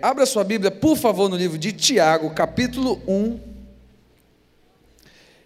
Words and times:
Abra 0.00 0.24
sua 0.24 0.44
Bíblia, 0.44 0.70
por 0.70 0.96
favor, 0.96 1.28
no 1.28 1.34
livro 1.34 1.58
de 1.58 1.72
Tiago, 1.72 2.30
capítulo 2.30 3.02
1. 3.08 3.40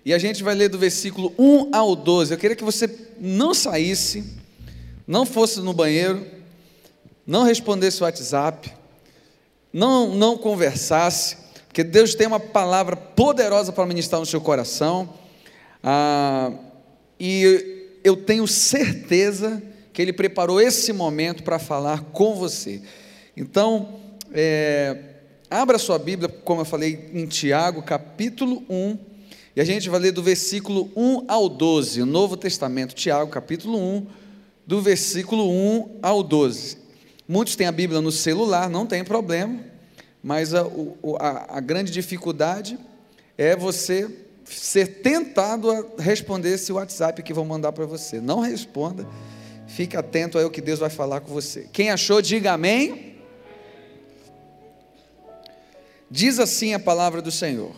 E 0.04 0.12
a 0.12 0.18
gente 0.18 0.42
vai 0.42 0.54
ler 0.54 0.68
do 0.68 0.78
versículo 0.78 1.32
1 1.38 1.74
ao 1.74 1.96
12. 1.96 2.34
Eu 2.34 2.38
queria 2.38 2.54
que 2.54 2.62
você 2.62 3.08
não 3.18 3.54
saísse, 3.54 4.22
não 5.06 5.24
fosse 5.24 5.60
no 5.60 5.72
banheiro, 5.72 6.26
não 7.26 7.44
respondesse 7.44 8.02
o 8.02 8.04
WhatsApp, 8.04 8.70
não, 9.72 10.14
não 10.14 10.36
conversasse, 10.36 11.38
porque 11.66 11.82
Deus 11.82 12.14
tem 12.14 12.26
uma 12.26 12.38
palavra 12.38 12.96
poderosa 12.96 13.72
para 13.72 13.86
ministrar 13.86 14.20
no 14.20 14.26
seu 14.26 14.42
coração. 14.42 15.08
Ah, 15.82 16.52
e 17.18 17.96
eu 18.04 18.14
tenho 18.14 18.46
certeza 18.46 19.62
que 19.90 20.02
Ele 20.02 20.12
preparou 20.12 20.60
esse 20.60 20.92
momento 20.92 21.42
para 21.42 21.58
falar 21.58 22.02
com 22.12 22.34
você. 22.34 22.82
Então, 23.34 24.03
é, 24.34 24.96
abra 25.48 25.78
sua 25.78 25.98
Bíblia, 25.98 26.28
como 26.28 26.60
eu 26.60 26.64
falei, 26.64 27.10
em 27.14 27.24
Tiago, 27.26 27.82
capítulo 27.82 28.64
1, 28.68 28.98
e 29.54 29.60
a 29.60 29.64
gente 29.64 29.88
vai 29.88 30.00
ler 30.00 30.10
do 30.10 30.22
versículo 30.22 30.90
1 30.96 31.26
ao 31.28 31.48
12, 31.48 32.02
o 32.02 32.06
Novo 32.06 32.36
Testamento, 32.36 32.94
Tiago, 32.94 33.30
capítulo 33.30 33.78
1, 33.78 34.06
do 34.66 34.82
versículo 34.82 35.48
1 35.48 36.00
ao 36.02 36.24
12. 36.24 36.78
Muitos 37.28 37.54
têm 37.54 37.68
a 37.68 37.72
Bíblia 37.72 38.00
no 38.00 38.10
celular, 38.10 38.68
não 38.68 38.84
tem 38.84 39.04
problema, 39.04 39.60
mas 40.20 40.52
a, 40.52 40.62
a, 41.20 41.58
a 41.58 41.60
grande 41.60 41.92
dificuldade 41.92 42.76
é 43.38 43.54
você 43.54 44.10
ser 44.44 45.00
tentado 45.02 45.70
a 45.70 46.02
responder 46.02 46.54
esse 46.54 46.72
WhatsApp 46.72 47.22
que 47.22 47.32
vão 47.32 47.44
mandar 47.44 47.72
para 47.72 47.86
você. 47.86 48.20
Não 48.20 48.40
responda, 48.40 49.06
fique 49.68 49.96
atento 49.96 50.38
ao 50.38 50.50
que 50.50 50.60
Deus 50.60 50.80
vai 50.80 50.90
falar 50.90 51.20
com 51.20 51.32
você. 51.32 51.68
Quem 51.72 51.90
achou, 51.90 52.20
diga 52.20 52.52
amém. 52.52 53.13
Diz 56.14 56.38
assim 56.38 56.74
a 56.74 56.78
palavra 56.78 57.20
do 57.20 57.32
Senhor, 57.32 57.74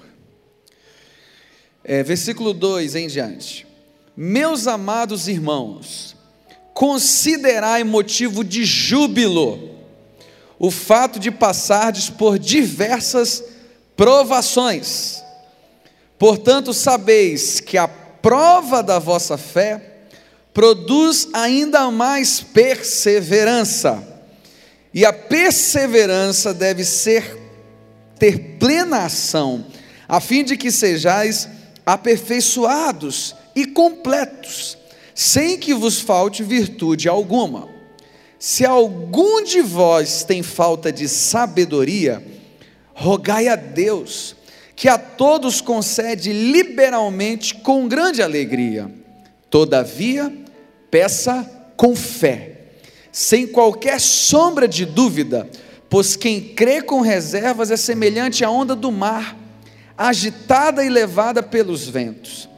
é, 1.83 2.03
versículo 2.03 2.53
2 2.53 2.95
em 2.95 3.09
diante: 3.09 3.67
Meus 4.15 4.67
amados 4.67 5.27
irmãos, 5.27 6.15
considerai 6.75 7.83
motivo 7.83 8.45
de 8.45 8.62
júbilo 8.62 9.78
o 10.59 10.70
fato 10.70 11.19
de 11.19 11.31
passardes 11.31 12.11
por 12.11 12.39
diversas 12.39 13.43
provações. 13.97 15.25
Portanto, 16.19 16.75
sabeis 16.75 17.59
que 17.59 17.78
a 17.78 17.89
prova 17.89 18.83
da 18.83 18.98
vossa 18.98 19.39
fé 19.39 20.09
produz 20.53 21.27
ainda 21.33 21.91
mais 21.91 22.43
perseverança, 22.43 24.06
e 24.93 25.06
a 25.06 25.12
perseverança 25.15 26.53
deve 26.53 26.84
ser 26.84 27.45
ter 28.19 28.56
plena 28.59 29.05
ação, 29.05 29.64
a 30.09 30.20
fim 30.20 30.45
de 30.45 30.56
que 30.56 30.70
sejais 30.70 31.48
aperfeiçoados 31.84 33.34
e 33.55 33.67
completos, 33.67 34.77
sem 35.14 35.59
que 35.59 35.72
vos 35.72 36.00
falte 36.00 36.42
virtude 36.42 37.09
alguma. 37.09 37.69
Se 38.39 38.64
algum 38.64 39.42
de 39.42 39.62
vós 39.62 40.22
tem 40.25 40.42
falta 40.42 40.92
de 40.92 41.09
sabedoria, 41.09 42.22
rogai 42.92 43.48
a 43.48 43.56
Deus, 43.56 44.37
que 44.75 44.89
a 44.89 44.98
todos 44.98 45.61
concede 45.61 46.33
liberalmente 46.33 47.55
com 47.55 47.89
grande 47.89 48.22
alegria. 48.22 48.91
Todavia, 49.48 50.31
peça 50.91 51.50
com 51.77 51.97
fé, 51.97 52.53
sem 53.11 53.47
qualquer 53.47 53.98
sombra 54.00 54.69
de 54.69 54.84
dúvida, 54.84 55.48
Pois 55.89 56.17
quem 56.17 56.41
crê 56.41 56.83
com 56.83 57.01
reservas 57.01 57.70
é 57.70 57.77
semelhante 57.77 58.45
à 58.45 58.51
onda 58.51 58.75
do 58.75 58.91
mar, 58.91 59.37
agitada 59.97 60.84
e 60.84 60.89
levada 60.89 61.43
pelos 61.43 61.89
ventos. 61.89 62.48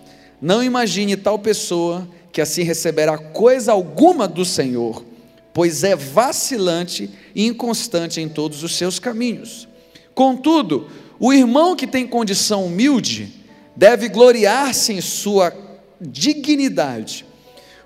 Não 0.41 0.62
imagine 0.62 1.17
tal 1.17 1.39
pessoa 1.39 2.08
que 2.33 2.41
assim 2.41 2.63
receberá 2.63 3.19
coisa 3.19 3.73
alguma 3.73 4.27
do 4.27 4.45
Senhor, 4.45 5.05
pois 5.52 5.83
é 5.85 5.95
vacilante 5.95 7.11
e 7.35 7.47
inconstante 7.47 8.20
em 8.20 8.29
todos 8.29 8.63
os 8.63 8.77
seus 8.77 8.98
caminhos. 8.98 9.69
Contudo, 10.14 10.89
o 11.19 11.33
irmão 11.33 11.77
que 11.77 11.86
tem 11.86 12.07
condição 12.07 12.64
humilde 12.64 13.35
deve 13.77 14.08
gloriar-se 14.08 14.92
em 14.92 15.01
sua 15.01 15.52
dignidade. 16.01 17.27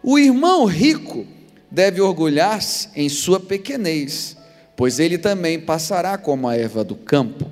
O 0.03 0.19
irmão 0.19 0.65
rico 0.65 1.27
deve 1.71 2.01
orgulhar-se 2.01 2.89
em 2.95 3.09
sua 3.09 3.41
pequenez 3.41 4.37
pois 4.77 4.99
ele 4.99 5.19
também 5.19 5.61
passará 5.61 6.17
como 6.17 6.49
a 6.49 6.57
erva 6.57 6.83
do 6.83 6.95
campo. 6.95 7.51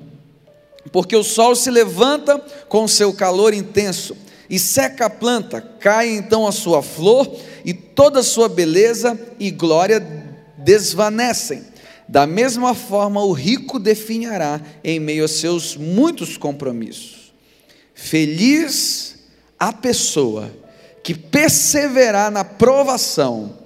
Porque 0.91 1.15
o 1.15 1.23
sol 1.23 1.55
se 1.55 1.69
levanta 1.69 2.39
com 2.67 2.87
seu 2.87 3.13
calor 3.13 3.53
intenso 3.53 4.17
e 4.49 4.59
seca 4.59 5.05
a 5.05 5.09
planta, 5.09 5.61
cai 5.61 6.09
então 6.09 6.45
a 6.45 6.51
sua 6.51 6.81
flor 6.81 7.33
e 7.63 7.73
toda 7.73 8.19
a 8.19 8.23
sua 8.23 8.49
beleza 8.49 9.17
e 9.39 9.49
glória 9.49 9.99
desvanecem. 10.57 11.63
Da 12.07 12.27
mesma 12.27 12.73
forma, 12.73 13.23
o 13.23 13.31
rico 13.31 13.79
definhará 13.79 14.59
em 14.83 14.99
meio 14.99 15.23
a 15.23 15.29
seus 15.29 15.77
muitos 15.77 16.35
compromissos. 16.35 17.31
Feliz 17.93 19.19
a 19.57 19.71
pessoa 19.71 20.51
que 21.03 21.13
perseverar 21.15 22.29
na 22.29 22.43
provação, 22.43 23.57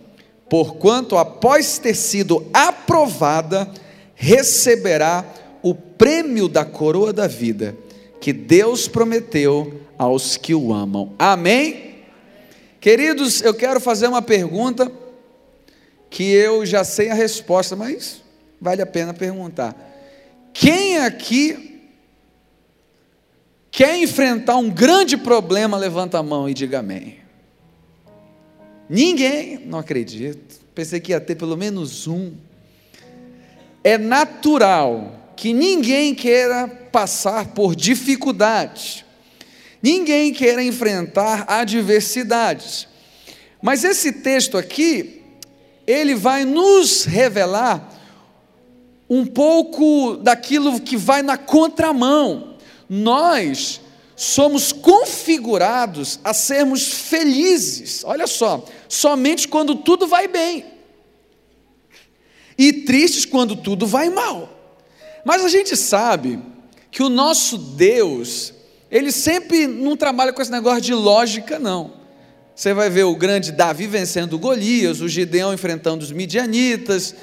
porquanto 0.50 1.18
após 1.18 1.78
ter 1.78 1.96
sido 1.96 2.46
aprovada, 2.54 3.70
receberá 4.16 5.26
o 5.62 5.74
prêmio 5.74 6.48
da 6.48 6.64
coroa 6.64 7.12
da 7.12 7.28
vida 7.28 7.76
que 8.20 8.32
Deus 8.34 8.88
prometeu 8.88 9.82
aos 9.98 10.38
que 10.38 10.56
o 10.56 10.74
amam. 10.74 11.14
Amém? 11.18 11.96
Queridos, 12.80 13.42
eu 13.42 13.54
quero 13.54 13.80
fazer 13.80 14.08
uma 14.08 14.22
pergunta 14.22 14.92
que 16.10 16.24
eu 16.24 16.66
já 16.66 16.84
sei 16.84 17.10
a 17.10 17.14
resposta, 17.14 17.76
mas 17.76 18.22
vale 18.60 18.82
a 18.82 18.86
pena 18.86 19.14
perguntar. 19.14 19.76
Quem 20.54 21.00
aqui 21.00 21.82
quer 23.70 23.98
enfrentar 23.98 24.56
um 24.56 24.70
grande 24.70 25.18
problema, 25.18 25.78
levanta 25.78 26.18
a 26.20 26.24
mão 26.24 26.48
e 26.48 26.54
diga 26.54 26.80
amém. 26.80 27.25
Ninguém, 28.90 29.60
não 29.66 29.80
acredito. 29.80 30.60
Pensei 30.74 31.00
que 31.00 31.12
ia 31.12 31.20
ter 31.20 31.36
pelo 31.36 31.58
menos 31.58 32.08
um. 32.08 32.34
É 33.84 33.98
natural 33.98 35.34
que 35.36 35.54
ninguém 35.54 36.14
queira 36.14 36.68
passar 36.92 37.48
por 37.48 37.76
dificuldades. 37.76 39.04
Ninguém 39.82 40.34
queira 40.34 40.64
enfrentar 40.64 41.46
adversidades. 41.48 42.88
Mas 43.62 43.84
esse 43.84 44.12
texto 44.12 44.58
aqui, 44.58 45.22
ele 45.86 46.16
vai 46.16 46.46
nos 46.46 47.04
revelar 47.06 47.92
um 49.10 49.26
pouco 49.26 50.18
daquilo 50.18 50.80
que 50.80 50.98
vai 50.98 51.22
na 51.22 51.38
contramão. 51.38 52.56
Nós 52.90 53.82
somos 54.16 54.72
configurados 54.72 56.20
a 56.24 56.34
sermos 56.34 56.86
felizes. 56.86 58.04
Olha 58.06 58.28
só, 58.28 58.64
somente 58.88 59.48
quando 59.48 59.76
tudo 59.76 60.08
vai 60.08 60.28
bem. 60.28 60.66
E 62.58 62.72
tristes 62.72 63.26
quando 63.26 63.56
tudo 63.56 63.86
vai 63.86 64.10
mal. 64.10 64.50
Mas 65.26 65.44
a 65.44 65.50
gente 65.50 65.76
sabe 65.76 66.40
que 66.90 67.04
o 67.04 67.10
nosso 67.10 67.58
Deus, 67.58 68.54
ele 68.90 69.12
sempre 69.12 69.68
não 69.68 69.98
trabalha 69.98 70.32
com 70.32 70.42
esse 70.42 70.52
negócio 70.52 70.82
de 70.82 70.94
lógica, 70.94 71.60
não. 71.60 71.94
Você 72.56 72.74
vai 72.74 72.90
ver 72.90 73.04
o 73.04 73.16
grande 73.16 73.52
Davi 73.52 73.86
vencendo 73.86 74.40
Golias, 74.40 75.02
o 75.02 75.10
Gideão 75.10 75.54
enfrentando 75.54 76.06
os 76.06 76.12
midianitas. 76.12 77.14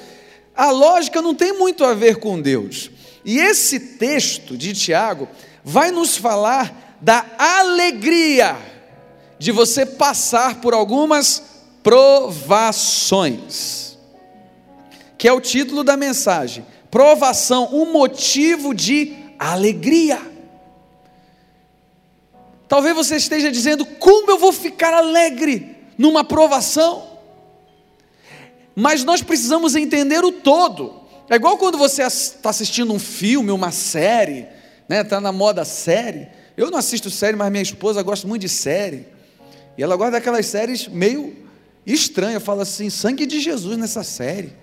A 0.55 0.69
lógica 0.69 1.23
não 1.23 1.33
tem 1.33 1.57
muito 1.57 1.83
a 1.83 1.95
ver 1.95 2.17
com 2.17 2.39
Deus. 2.39 2.91
E 3.25 3.39
esse 3.39 3.79
texto 3.79 4.55
de 4.55 4.73
Tiago 4.73 5.27
vai 5.63 5.89
nos 5.89 6.17
falar 6.17 6.82
da 7.03 7.25
alegria 7.37 8.57
de 9.37 9.51
você 9.51 9.85
passar 9.85 10.61
por 10.61 10.73
algumas 10.73 11.43
provações, 11.83 13.27
que 15.17 15.27
é 15.27 15.33
o 15.33 15.41
título 15.41 15.83
da 15.83 15.97
mensagem. 15.97 16.65
Provação, 16.89 17.67
um 17.73 17.91
motivo 17.91 18.73
de 18.73 19.17
alegria. 19.37 20.21
Talvez 22.69 22.95
você 22.95 23.17
esteja 23.17 23.51
dizendo: 23.51 23.85
como 23.85 24.31
eu 24.31 24.37
vou 24.37 24.53
ficar 24.53 24.93
alegre 24.93 25.75
numa 25.97 26.23
provação? 26.23 27.11
Mas 28.73 29.03
nós 29.03 29.21
precisamos 29.21 29.75
entender 29.75 30.23
o 30.23 30.31
todo. 30.31 31.01
É 31.29 31.35
igual 31.35 31.57
quando 31.57 31.77
você 31.77 32.01
está 32.03 32.49
assistindo 32.49 32.93
um 32.93 32.99
filme, 32.99 33.51
uma 33.51 33.71
série, 33.71 34.47
está 34.83 34.87
né, 34.87 35.03
tá 35.03 35.19
na 35.19 35.33
moda 35.33 35.65
série. 35.65 36.29
Eu 36.55 36.69
não 36.69 36.77
assisto 36.77 37.09
série, 37.09 37.35
mas 37.35 37.51
minha 37.51 37.63
esposa 37.63 38.01
gosta 38.03 38.27
muito 38.27 38.41
de 38.41 38.49
série. 38.49 39.07
E 39.77 39.83
ela 39.83 39.95
gosta 39.95 40.11
daquelas 40.11 40.45
séries 40.45 40.87
meio 40.87 41.35
estranhas. 41.85 42.43
Fala 42.43 42.63
assim: 42.63 42.89
sangue 42.89 43.25
de 43.25 43.39
Jesus 43.39 43.77
nessa 43.77 44.03
série. 44.03 44.53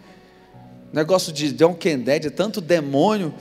Negócio 0.92 1.32
de 1.32 1.52
John 1.52 1.74
Kennedy, 1.74 2.28
é 2.28 2.30
tanto 2.30 2.60
demônio. 2.60 3.34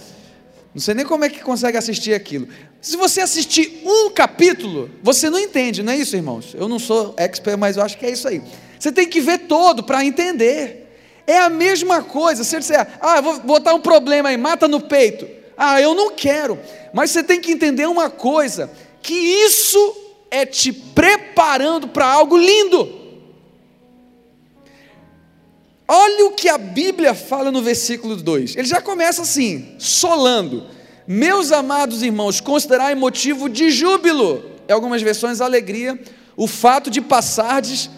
Não 0.73 0.81
sei 0.81 0.93
nem 0.93 1.05
como 1.05 1.25
é 1.25 1.29
que 1.29 1.41
consegue 1.41 1.77
assistir 1.77 2.13
aquilo. 2.13 2.47
Se 2.79 2.95
você 2.95 3.21
assistir 3.21 3.81
um 3.83 4.11
capítulo, 4.11 4.89
você 5.01 5.29
não 5.29 5.39
entende, 5.39 5.81
não 5.81 5.91
é 5.91 5.97
isso, 5.97 6.15
irmãos? 6.15 6.53
Eu 6.53 6.67
não 6.67 6.77
sou 6.77 7.15
expert, 7.17 7.57
mas 7.57 7.75
eu 7.75 7.83
acho 7.83 7.97
que 7.97 8.05
é 8.05 8.11
isso 8.11 8.27
aí. 8.27 8.41
Você 8.79 8.91
tem 8.91 9.07
que 9.07 9.19
ver 9.19 9.39
todo 9.39 9.83
para 9.83 10.05
entender. 10.05 10.87
É 11.25 11.39
a 11.39 11.49
mesma 11.49 12.01
coisa. 12.01 12.43
Se 12.43 12.51
você 12.51 12.59
disser, 12.59 12.87
ah, 13.01 13.17
eu 13.17 13.23
vou 13.23 13.39
botar 13.41 13.73
um 13.73 13.81
problema 13.81 14.29
aí, 14.29 14.37
mata 14.37 14.67
no 14.67 14.81
peito. 14.81 15.38
Ah, 15.61 15.81
eu 15.81 15.93
não 15.93 16.11
quero. 16.11 16.57
Mas 16.93 17.11
você 17.11 17.21
tem 17.21 17.41
que 17.41 17.51
entender 17.51 17.85
uma 17.85 18.09
coisa: 18.09 18.71
que 19.01 19.13
isso 19.13 19.95
é 20.31 20.45
te 20.45 20.71
preparando 20.71 21.89
para 21.89 22.05
algo 22.05 22.37
lindo. 22.37 22.97
Olha 25.85 26.27
o 26.27 26.31
que 26.31 26.47
a 26.47 26.57
Bíblia 26.57 27.13
fala 27.13 27.51
no 27.51 27.61
versículo 27.61 28.15
2. 28.15 28.55
Ele 28.55 28.67
já 28.67 28.79
começa 28.79 29.23
assim, 29.23 29.75
solando. 29.79 30.65
Meus 31.05 31.51
amados 31.51 32.03
irmãos, 32.03 32.39
considerai 32.39 32.93
motivo 32.95 33.49
de 33.49 33.71
júbilo, 33.71 34.45
em 34.69 34.71
algumas 34.71 35.01
versões 35.01 35.41
alegria, 35.41 35.99
o 36.37 36.45
fato 36.47 36.91
de 36.91 37.01
passardes 37.01 37.89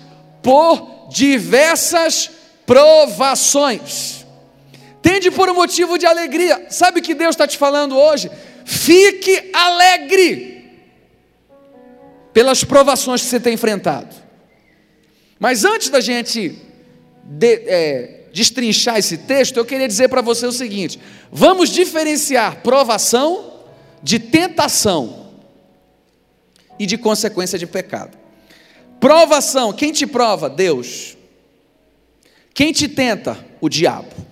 por 0.42 1.10
diversas 1.10 2.32
provações. 2.66 4.21
Tende 5.02 5.32
por 5.32 5.50
um 5.50 5.56
motivo 5.56 5.98
de 5.98 6.06
alegria. 6.06 6.68
Sabe 6.70 7.00
o 7.00 7.04
que 7.04 7.14
Deus 7.14 7.32
está 7.32 7.48
te 7.48 7.58
falando 7.58 7.98
hoje? 7.98 8.30
Fique 8.66 9.50
alegre 9.54 10.72
pelas 12.34 12.64
provações 12.64 13.22
que 13.22 13.28
você 13.28 13.40
tem 13.40 13.54
enfrentado. 13.54 14.16
Mas 15.40 15.66
antes 15.66 15.90
da 15.90 16.00
gente 16.00 16.56
de, 17.24 17.54
é, 17.66 18.26
destrinchar 18.32 18.98
esse 18.98 19.18
texto, 19.18 19.58
eu 19.58 19.66
queria 19.66 19.88
dizer 19.88 20.08
para 20.08 20.22
você 20.22 20.46
o 20.46 20.52
seguinte: 20.52 21.00
vamos 21.32 21.70
diferenciar 21.70 22.62
provação 22.62 23.64
de 24.04 24.20
tentação 24.20 25.32
e 26.78 26.86
de 26.86 26.98
consequência 26.98 27.58
de 27.58 27.66
pecado. 27.66 28.18
Provação, 29.00 29.74
quem 29.74 29.92
te 29.92 30.06
prova? 30.06 30.50
Deus. 30.50 31.18
Quem 32.54 32.72
te 32.72 32.88
tenta? 32.88 33.38
O 33.60 33.68
diabo. 33.68 34.31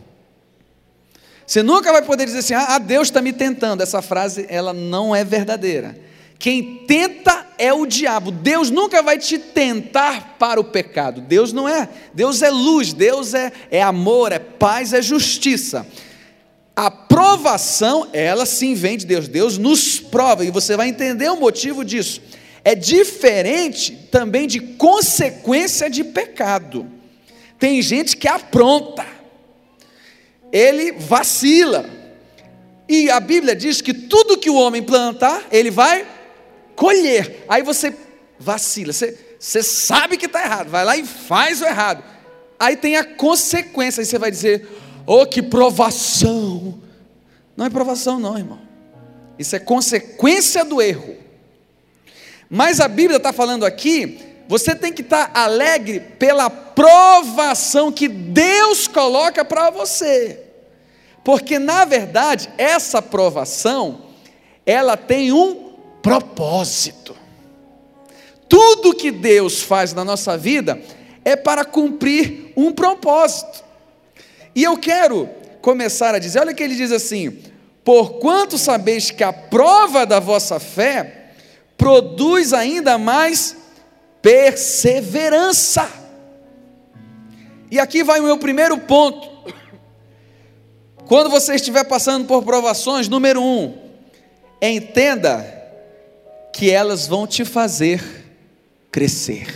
Você 1.49 1.63
nunca 1.63 1.91
vai 1.91 2.03
poder 2.03 2.25
dizer 2.25 2.37
assim: 2.37 2.53
ah, 2.53 2.77
Deus 2.77 3.07
está 3.07 3.23
me 3.23 3.33
tentando. 3.33 3.81
Essa 3.81 4.03
frase 4.03 4.45
ela 4.49 4.71
não 4.71 5.15
é 5.15 5.23
verdadeira. 5.23 5.99
Quem 6.37 6.83
tenta 6.85 7.47
é 7.57 7.73
o 7.73 7.87
diabo. 7.87 8.29
Deus 8.29 8.69
nunca 8.69 9.01
vai 9.01 9.17
te 9.17 9.39
tentar 9.39 10.35
para 10.37 10.61
o 10.61 10.63
pecado. 10.63 11.21
Deus 11.21 11.51
não 11.51 11.67
é. 11.67 11.89
Deus 12.13 12.43
é 12.43 12.51
luz, 12.51 12.93
Deus 12.93 13.33
é, 13.33 13.51
é 13.71 13.81
amor, 13.81 14.31
é 14.31 14.37
paz, 14.37 14.93
é 14.93 15.01
justiça. 15.01 15.87
A 16.75 16.91
provação, 16.91 18.07
ela 18.13 18.45
sim 18.45 18.75
vem 18.75 18.95
de 18.95 19.07
Deus. 19.07 19.27
Deus 19.27 19.57
nos 19.57 19.99
prova 19.99 20.45
e 20.45 20.51
você 20.51 20.77
vai 20.77 20.87
entender 20.87 21.31
o 21.31 21.39
motivo 21.39 21.83
disso. 21.83 22.21
É 22.63 22.75
diferente 22.75 24.07
também 24.11 24.47
de 24.47 24.59
consequência 24.59 25.89
de 25.89 26.03
pecado. 26.03 26.85
Tem 27.57 27.81
gente 27.81 28.15
que 28.15 28.27
apronta, 28.27 29.18
ele 30.51 30.91
vacila. 30.91 31.85
E 32.87 33.09
a 33.09 33.19
Bíblia 33.19 33.55
diz 33.55 33.81
que 33.81 33.93
tudo 33.93 34.37
que 34.37 34.49
o 34.49 34.55
homem 34.55 34.81
plantar, 34.81 35.45
ele 35.51 35.69
vai 35.69 36.07
colher. 36.75 37.45
Aí 37.47 37.61
você 37.61 37.93
vacila, 38.39 38.93
você, 38.93 39.17
você 39.39 39.61
sabe 39.61 40.17
que 40.17 40.25
está 40.25 40.41
errado, 40.41 40.69
vai 40.69 40.83
lá 40.83 40.97
e 40.97 41.05
faz 41.05 41.61
o 41.61 41.65
errado. 41.65 42.03
Aí 42.59 42.75
tem 42.75 42.97
a 42.97 43.03
consequência, 43.03 44.01
aí 44.01 44.05
você 44.05 44.17
vai 44.17 44.31
dizer: 44.31 44.67
oh, 45.05 45.25
que 45.25 45.41
provação. 45.41 46.81
Não 47.55 47.65
é 47.65 47.69
provação, 47.69 48.19
não, 48.19 48.37
irmão. 48.37 48.59
Isso 49.37 49.55
é 49.55 49.59
consequência 49.59 50.65
do 50.65 50.81
erro. 50.81 51.15
Mas 52.49 52.79
a 52.79 52.87
Bíblia 52.87 53.17
está 53.17 53.31
falando 53.31 53.65
aqui, 53.65 54.19
você 54.47 54.75
tem 54.75 54.91
que 54.91 55.01
estar 55.01 55.27
tá 55.27 55.41
alegre 55.41 55.99
pela 56.17 56.49
provação 56.79 57.91
que 57.91 58.07
Deus 58.07 58.87
coloca 58.87 59.43
para 59.43 59.69
você. 59.69 60.39
Porque 61.25 61.59
na 61.59 61.83
verdade, 61.83 62.49
essa 62.57 63.01
provação, 63.01 64.03
ela 64.65 64.95
tem 64.95 65.33
um 65.33 65.73
propósito. 66.01 67.17
Tudo 68.47 68.95
que 68.95 69.11
Deus 69.11 69.61
faz 69.61 69.93
na 69.93 70.05
nossa 70.05 70.37
vida 70.37 70.81
é 71.25 71.35
para 71.35 71.65
cumprir 71.65 72.53
um 72.55 72.71
propósito. 72.71 73.61
E 74.55 74.63
eu 74.63 74.77
quero 74.77 75.29
começar 75.61 76.15
a 76.15 76.19
dizer, 76.19 76.39
olha 76.39 76.53
que 76.53 76.63
ele 76.63 76.77
diz 76.77 76.93
assim: 76.93 77.39
Porquanto 77.83 78.57
sabeis 78.57 79.11
que 79.11 79.23
a 79.23 79.33
prova 79.33 80.05
da 80.05 80.21
vossa 80.21 80.61
fé 80.61 81.33
produz 81.77 82.53
ainda 82.53 82.97
mais 82.97 83.57
perseverança. 84.21 85.98
E 87.71 87.79
aqui 87.79 88.03
vai 88.03 88.19
o 88.19 88.23
meu 88.23 88.37
primeiro 88.37 88.77
ponto. 88.79 89.53
Quando 91.07 91.29
você 91.29 91.55
estiver 91.55 91.83
passando 91.85 92.25
por 92.25 92.43
provações, 92.43 93.07
número 93.07 93.41
um, 93.41 93.77
entenda 94.61 95.43
que 96.53 96.69
elas 96.69 97.07
vão 97.07 97.25
te 97.25 97.45
fazer 97.45 98.03
crescer. 98.91 99.47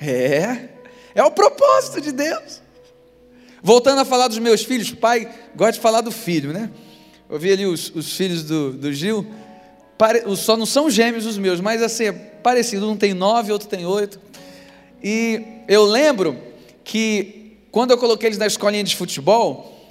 É, 0.00 0.68
é 1.14 1.22
o 1.22 1.30
propósito 1.30 2.00
de 2.00 2.12
Deus. 2.12 2.62
Voltando 3.62 4.00
a 4.00 4.04
falar 4.04 4.28
dos 4.28 4.38
meus 4.38 4.64
filhos, 4.64 4.90
pai 4.92 5.30
gosta 5.54 5.72
de 5.72 5.80
falar 5.80 6.00
do 6.00 6.10
filho, 6.10 6.52
né? 6.52 6.70
Eu 7.28 7.38
vi 7.38 7.52
ali 7.52 7.66
os, 7.66 7.92
os 7.94 8.16
filhos 8.16 8.42
do, 8.42 8.72
do 8.72 8.92
Gil, 8.92 9.26
pare, 9.98 10.24
só 10.34 10.56
não 10.56 10.66
são 10.66 10.90
gêmeos 10.90 11.26
os 11.26 11.36
meus, 11.36 11.60
mas 11.60 11.82
assim, 11.82 12.06
é 12.06 12.12
parecido, 12.12 12.90
um 12.90 12.96
tem 12.96 13.12
nove, 13.12 13.52
outro 13.52 13.68
tem 13.68 13.84
oito. 13.84 14.18
E 15.02 15.42
eu 15.66 15.84
lembro 15.84 16.36
que 16.84 17.56
quando 17.70 17.92
eu 17.92 17.98
coloquei 17.98 18.28
eles 18.28 18.38
na 18.38 18.46
escolinha 18.46 18.82
de 18.82 18.96
futebol, 18.96 19.86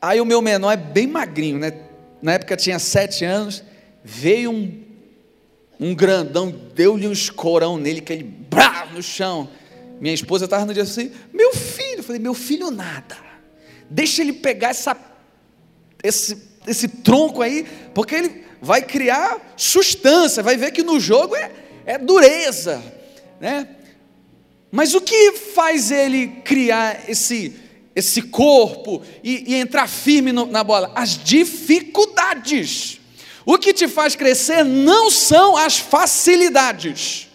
aí 0.00 0.20
o 0.20 0.24
meu 0.24 0.42
menor 0.42 0.72
é 0.72 0.76
bem 0.76 1.06
magrinho, 1.06 1.58
né? 1.58 1.72
Na 2.20 2.34
época 2.34 2.56
tinha 2.56 2.78
sete 2.78 3.24
anos, 3.24 3.62
veio 4.02 4.50
um, 4.50 4.82
um 5.80 5.94
grandão, 5.94 6.54
deu-lhe 6.74 7.06
um 7.08 7.12
escorão 7.12 7.78
nele, 7.78 8.00
que 8.00 8.12
ele 8.12 8.24
brá 8.24 8.86
no 8.92 9.02
chão. 9.02 9.48
Minha 10.00 10.14
esposa 10.14 10.44
estava 10.44 10.64
no 10.64 10.74
dia 10.74 10.82
assim, 10.82 11.10
meu 11.32 11.54
filho, 11.54 11.98
eu 11.98 12.02
falei, 12.02 12.20
meu 12.20 12.34
filho 12.34 12.70
nada, 12.70 13.16
deixa 13.88 14.22
ele 14.22 14.32
pegar 14.32 14.70
essa, 14.70 14.96
esse, 16.02 16.36
esse 16.66 16.88
tronco 16.88 17.40
aí, 17.42 17.66
porque 17.94 18.14
ele 18.14 18.44
vai 18.60 18.82
criar 18.82 19.54
sustância, 19.56 20.42
vai 20.42 20.56
ver 20.56 20.72
que 20.72 20.82
no 20.82 20.98
jogo 20.98 21.36
é, 21.36 21.50
é 21.86 21.98
dureza, 21.98 22.82
né? 23.40 23.68
Mas 24.74 24.92
o 24.92 25.00
que 25.00 25.30
faz 25.30 25.92
ele 25.92 26.26
criar 26.44 27.08
esse, 27.08 27.54
esse 27.94 28.20
corpo 28.20 29.02
e, 29.22 29.52
e 29.52 29.54
entrar 29.54 29.86
firme 29.86 30.32
no, 30.32 30.46
na 30.46 30.64
bola? 30.64 30.90
As 30.96 31.16
dificuldades. 31.16 33.00
O 33.46 33.56
que 33.56 33.72
te 33.72 33.86
faz 33.86 34.16
crescer 34.16 34.64
não 34.64 35.12
são 35.12 35.56
as 35.56 35.78
facilidades, 35.78 37.28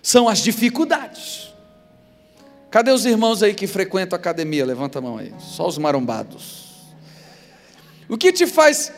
são 0.00 0.28
as 0.28 0.38
dificuldades. 0.38 1.52
Cadê 2.70 2.92
os 2.92 3.04
irmãos 3.04 3.42
aí 3.42 3.52
que 3.52 3.66
frequentam 3.66 4.16
a 4.16 4.20
academia? 4.20 4.64
Levanta 4.64 5.00
a 5.00 5.02
mão 5.02 5.18
aí. 5.18 5.34
Só 5.40 5.66
os 5.66 5.76
marombados. 5.76 6.68
O 8.08 8.16
que 8.16 8.32
te 8.32 8.46
faz 8.46 8.92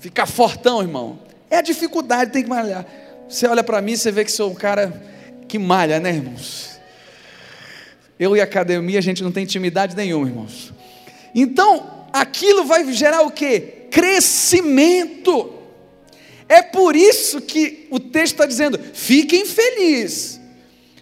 ficar 0.00 0.24
fortão, 0.24 0.80
irmão? 0.80 1.18
É 1.50 1.58
a 1.58 1.62
dificuldade, 1.62 2.32
tem 2.32 2.44
que 2.44 2.48
malhar. 2.48 2.86
Você 3.28 3.46
olha 3.46 3.62
para 3.62 3.82
mim, 3.82 3.94
você 3.94 4.10
vê 4.10 4.24
que 4.24 4.32
sou 4.32 4.50
um 4.50 4.54
cara 4.54 5.02
que 5.46 5.58
malha, 5.58 6.00
né, 6.00 6.14
irmãos? 6.14 6.77
Eu 8.18 8.36
e 8.36 8.40
a 8.40 8.44
academia, 8.44 8.98
a 8.98 9.02
gente 9.02 9.22
não 9.22 9.32
tem 9.32 9.44
intimidade 9.44 9.94
nenhuma, 9.96 10.28
irmãos. 10.28 10.72
Então, 11.34 12.06
aquilo 12.12 12.64
vai 12.64 12.92
gerar 12.92 13.22
o 13.22 13.30
quê? 13.30 13.76
crescimento. 13.90 15.54
É 16.48 16.62
por 16.62 16.96
isso 16.96 17.40
que 17.40 17.86
o 17.90 17.98
texto 17.98 18.34
está 18.34 18.46
dizendo: 18.46 18.78
fiquem 18.94 19.44
felizes, 19.44 20.40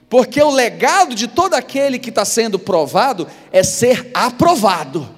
porque 0.08 0.40
o 0.40 0.50
legado 0.50 1.14
de 1.14 1.28
todo 1.28 1.54
aquele 1.54 1.98
que 1.98 2.10
está 2.10 2.24
sendo 2.24 2.58
provado 2.58 3.28
é 3.52 3.62
ser 3.62 4.10
aprovado. 4.12 5.14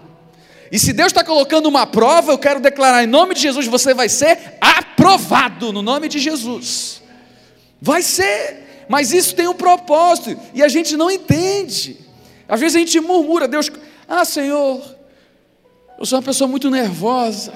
E 0.71 0.79
se 0.79 0.93
Deus 0.93 1.09
está 1.09 1.25
colocando 1.25 1.67
uma 1.67 1.87
prova, 1.87 2.33
eu 2.33 2.39
quero 2.39 2.61
declarar 2.61 3.05
em 3.05 3.07
nome 3.07 3.35
de 3.35 3.41
Jesus: 3.41 3.67
você 3.67 3.95
vai 3.95 4.09
ser 4.09 4.39
aprovado, 4.61 5.73
no 5.73 5.83
nome 5.83 6.09
de 6.09 6.19
Jesus. 6.19 7.03
Vai 7.81 8.03
ser, 8.03 8.68
mas 8.89 9.13
isso 9.13 9.35
tem 9.35 9.47
um 9.47 9.55
propósito, 9.55 10.39
e 10.55 10.63
a 10.63 10.69
gente 10.69 10.97
não 10.97 11.11
entende. 11.11 11.99
Às 12.49 12.61
vezes 12.61 12.77
a 12.77 12.79
gente 12.79 12.99
murmura, 13.01 13.47
Deus, 13.47 13.71
ah 14.09 14.25
Senhor, 14.25 14.83
eu 15.99 16.07
sou 16.07 16.19
uma 16.19 16.25
pessoa 16.25 16.49
muito 16.49 16.71
nervosa. 16.71 17.53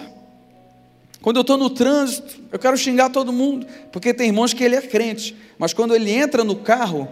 Quando 1.23 1.37
eu 1.37 1.43
estou 1.43 1.57
no 1.57 1.71
trânsito, 1.71 2.41
eu 2.51 2.59
quero 2.59 2.77
xingar 2.77 3.09
todo 3.09 3.33
mundo, 3.33 3.67
porque 3.91 4.13
tem 4.13 4.27
irmãos 4.27 4.53
que 4.53 4.63
ele 4.63 4.75
é 4.75 4.83
crente, 4.83 5.37
mas 5.57 5.73
quando 5.73 5.95
ele 5.95 6.11
entra 6.11 6.43
no 6.43 6.57
carro, 6.57 7.09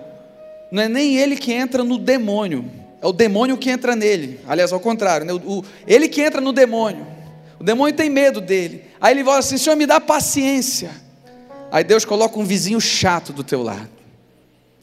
não 0.71 0.83
é 0.83 0.89
nem 0.89 1.17
ele 1.17 1.37
que 1.37 1.53
entra 1.53 1.85
no 1.85 1.97
demônio, 1.97 2.71
é 3.01 3.07
o 3.07 3.13
demônio 3.13 3.57
que 3.57 3.71
entra 3.71 3.97
nele. 3.97 4.41
Aliás, 4.47 4.73
ao 4.73 4.81
contrário, 4.81 5.25
né? 5.25 5.33
o, 5.33 5.59
o, 5.59 5.65
ele 5.87 6.09
que 6.09 6.21
entra 6.21 6.41
no 6.41 6.53
demônio. 6.53 7.07
O 7.59 7.65
demônio 7.65 7.95
tem 7.95 8.11
medo 8.11 8.41
dele. 8.41 8.85
Aí 9.01 9.15
ele 9.15 9.25
fala 9.25 9.39
assim: 9.39 9.57
Senhor, 9.57 9.77
me 9.77 9.87
dá 9.87 10.01
paciência. 10.01 10.91
Aí 11.73 11.85
Deus 11.85 12.05
coloca 12.05 12.39
um 12.39 12.45
vizinho 12.45 12.81
chato 12.81 13.33
do 13.33 13.45
teu 13.45 13.63
lado. 13.63 14.00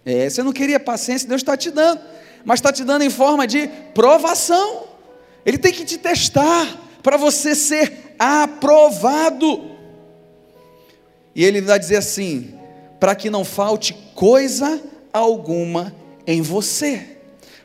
É, 0.10 0.30
você 0.30 0.42
não 0.42 0.54
queria 0.54 0.80
paciência, 0.80 1.28
Deus 1.28 1.42
está 1.42 1.58
te 1.58 1.70
dando, 1.70 2.00
mas 2.46 2.60
está 2.60 2.72
te 2.72 2.86
dando 2.86 3.02
em 3.02 3.10
forma 3.10 3.46
de 3.46 3.68
provação. 3.94 4.88
Ele 5.46 5.58
tem 5.58 5.74
que 5.74 5.84
te 5.84 5.98
testar 5.98 6.82
para 7.04 7.18
você 7.18 7.54
ser 7.54 8.16
aprovado. 8.18 9.70
E 11.36 11.44
ele 11.44 11.60
vai 11.60 11.78
dizer 11.78 11.98
assim: 11.98 12.58
para 13.02 13.16
que 13.16 13.30
não 13.30 13.44
falte 13.44 13.94
coisa 14.16 14.82
alguma 15.12 15.94
em 16.26 16.42
você. 16.42 17.18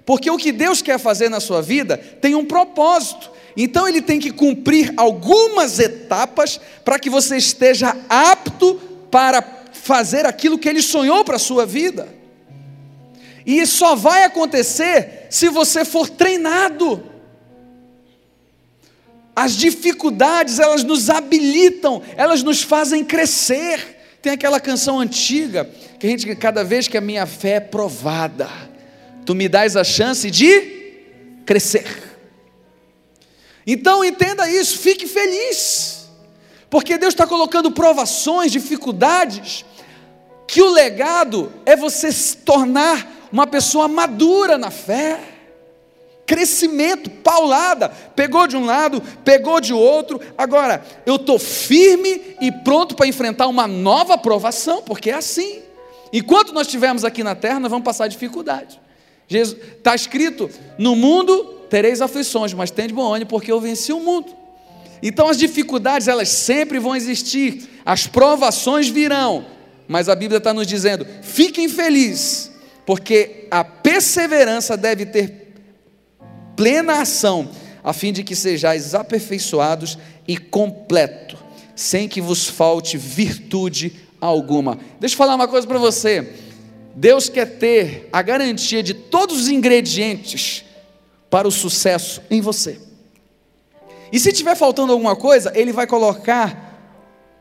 Porque 0.05 0.29
o 0.29 0.37
que 0.37 0.51
Deus 0.51 0.83
quer 0.83 0.99
fazer 0.99 1.29
na 1.29 1.39
sua 1.39 1.63
vida 1.63 1.97
tem 1.97 2.35
um 2.35 2.45
propósito. 2.45 3.31
Então 3.57 3.87
ele 3.87 4.03
tem 4.03 4.19
que 4.19 4.33
cumprir 4.33 4.93
algumas 4.97 5.79
etapas 5.79 6.61
para 6.85 6.99
que 6.99 7.09
você 7.09 7.37
esteja 7.37 7.97
apto 8.09 8.81
para 9.13 9.45
fazer 9.73 10.27
aquilo 10.27 10.59
que 10.59 10.69
ele 10.69 10.83
sonhou 10.83 11.25
para 11.25 11.37
a 11.37 11.39
sua 11.39 11.65
vida. 11.65 12.21
E 13.45 13.67
só 13.67 13.95
vai 13.95 14.25
acontecer 14.25 15.27
se 15.31 15.49
você 15.49 15.85
for 15.85 16.09
treinado. 16.09 17.11
As 19.35 19.57
dificuldades, 19.57 20.59
elas 20.59 20.85
nos 20.85 21.09
habilitam, 21.09 22.03
elas 22.17 22.43
nos 22.43 22.63
fazem 22.63 23.05
crescer. 23.05 23.99
Tem 24.21 24.33
aquela 24.33 24.61
canção 24.61 25.01
antiga, 25.01 25.69
que 25.99 26.07
a 26.07 26.11
gente, 26.11 26.37
cada 26.37 26.63
vez 26.63 26.87
que 26.87 26.97
a 26.97 27.01
minha 27.01 27.27
fé 27.27 27.55
é 27.55 27.61
provada, 27.61 28.49
tu 29.27 29.35
me 29.35 29.49
dás 29.49 29.77
a 29.77 29.83
chance 29.83 30.31
de 30.31 30.61
crescer. 31.45 32.13
Então 33.67 34.05
entenda 34.05 34.49
isso, 34.49 34.79
fique 34.79 35.07
feliz, 35.07 36.09
porque 36.69 36.99
Deus 36.99 37.15
está 37.15 37.27
colocando 37.27 37.71
provações, 37.73 38.53
dificuldades, 38.53 39.65
que 40.47 40.61
o 40.61 40.71
legado 40.71 41.53
é 41.65 41.75
você 41.75 42.13
se 42.13 42.37
tornar 42.39 43.12
uma 43.33 43.47
pessoa 43.47 43.89
madura 43.89 44.59
na 44.59 44.71
fé, 44.71 45.19
crescimento, 46.27 47.11
paulada, 47.11 47.89
pegou 47.89 48.47
de 48.47 48.57
um 48.57 48.65
lado, 48.65 49.03
pegou 49.25 49.61
de 49.61 49.73
outro, 49.73 50.21
agora 50.37 50.85
eu 51.05 51.17
estou 51.17 51.39
firme 51.39 52.37
e 52.41 52.53
pronto 52.53 52.95
para 52.95 53.07
enfrentar 53.07 53.49
uma 53.49 53.67
nova 53.67 54.17
provação, 54.17 54.83
porque 54.83 55.11
é 55.11 55.15
assim. 55.15 55.61
Enquanto 56.13 56.53
nós 56.53 56.67
estivermos 56.67 57.05
aqui 57.05 57.25
na 57.25 57.35
terra, 57.35 57.59
nós 57.59 57.71
vamos 57.71 57.85
passar 57.85 58.07
dificuldade. 58.07 58.79
Está 59.29 59.95
escrito: 59.95 60.51
no 60.79 60.95
mundo 60.95 61.45
tereis 61.71 62.03
aflições, 62.03 62.53
mas 62.53 62.71
tem 62.71 62.87
de 62.87 62.93
bom 62.93 63.13
ânimo, 63.13 63.31
porque 63.31 63.51
eu 63.51 63.61
venci 63.61 63.93
o 63.93 64.01
mundo. 64.01 64.37
Então 65.03 65.29
as 65.29 65.39
dificuldades, 65.39 66.07
elas 66.07 66.29
sempre 66.29 66.79
vão 66.79 66.95
existir, 66.95 67.69
as 67.85 68.07
provações 68.07 68.89
virão, 68.89 69.47
mas 69.89 70.09
a 70.09 70.15
Bíblia 70.15 70.39
está 70.39 70.53
nos 70.53 70.67
dizendo: 70.67 71.07
fiquem 71.23 71.69
felizes, 71.69 72.52
porque 72.85 73.47
a 73.51 73.63
perseverança 73.65 74.77
deve 74.77 75.07
ter 75.07 75.55
plena 76.57 77.01
ação, 77.01 77.49
a 77.83 77.93
fim 77.93 78.13
de 78.13 78.23
que 78.23 78.37
sejais 78.37 78.95
aperfeiçoados 78.95 79.99
e 80.27 80.37
completo, 80.37 81.37
sem 81.75 82.09
que 82.09 82.21
vos 82.21 82.49
falte 82.49 82.97
virtude 82.97 83.93
alguma. 84.21 84.79
Deixa 85.01 85.15
eu 85.15 85.19
falar 85.19 85.35
uma 85.35 85.49
coisa 85.49 85.67
para 85.67 85.79
você. 85.79 86.35
Deus 86.95 87.29
quer 87.29 87.59
ter 87.59 88.09
a 88.13 88.21
garantia 88.23 88.83
de 88.83 88.95
todos 88.95 89.43
os 89.43 89.49
ingredientes 89.49 90.65
para 91.31 91.49
o 91.49 91.51
sucesso 91.51 92.21
em 92.31 92.41
você. 92.41 92.79
E 94.13 94.21
se 94.21 94.33
tiver 94.33 94.55
faltando 94.55 94.93
alguma 94.93 95.17
coisa, 95.17 95.51
Ele 95.55 95.73
vai 95.73 95.87
colocar 95.87 96.71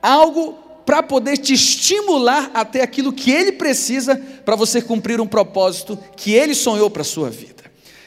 algo 0.02 0.58
para 0.86 1.04
poder 1.04 1.38
te 1.38 1.54
estimular 1.54 2.52
até 2.54 2.82
aquilo 2.82 3.14
que 3.14 3.32
Ele 3.32 3.52
precisa 3.52 4.16
para 4.44 4.56
você 4.56 4.82
cumprir 4.82 5.22
um 5.22 5.28
propósito 5.28 5.98
que 6.16 6.34
Ele 6.34 6.56
sonhou 6.56 6.90
para 6.90 7.02
a 7.02 7.06
sua 7.06 7.30
vida. 7.30 7.64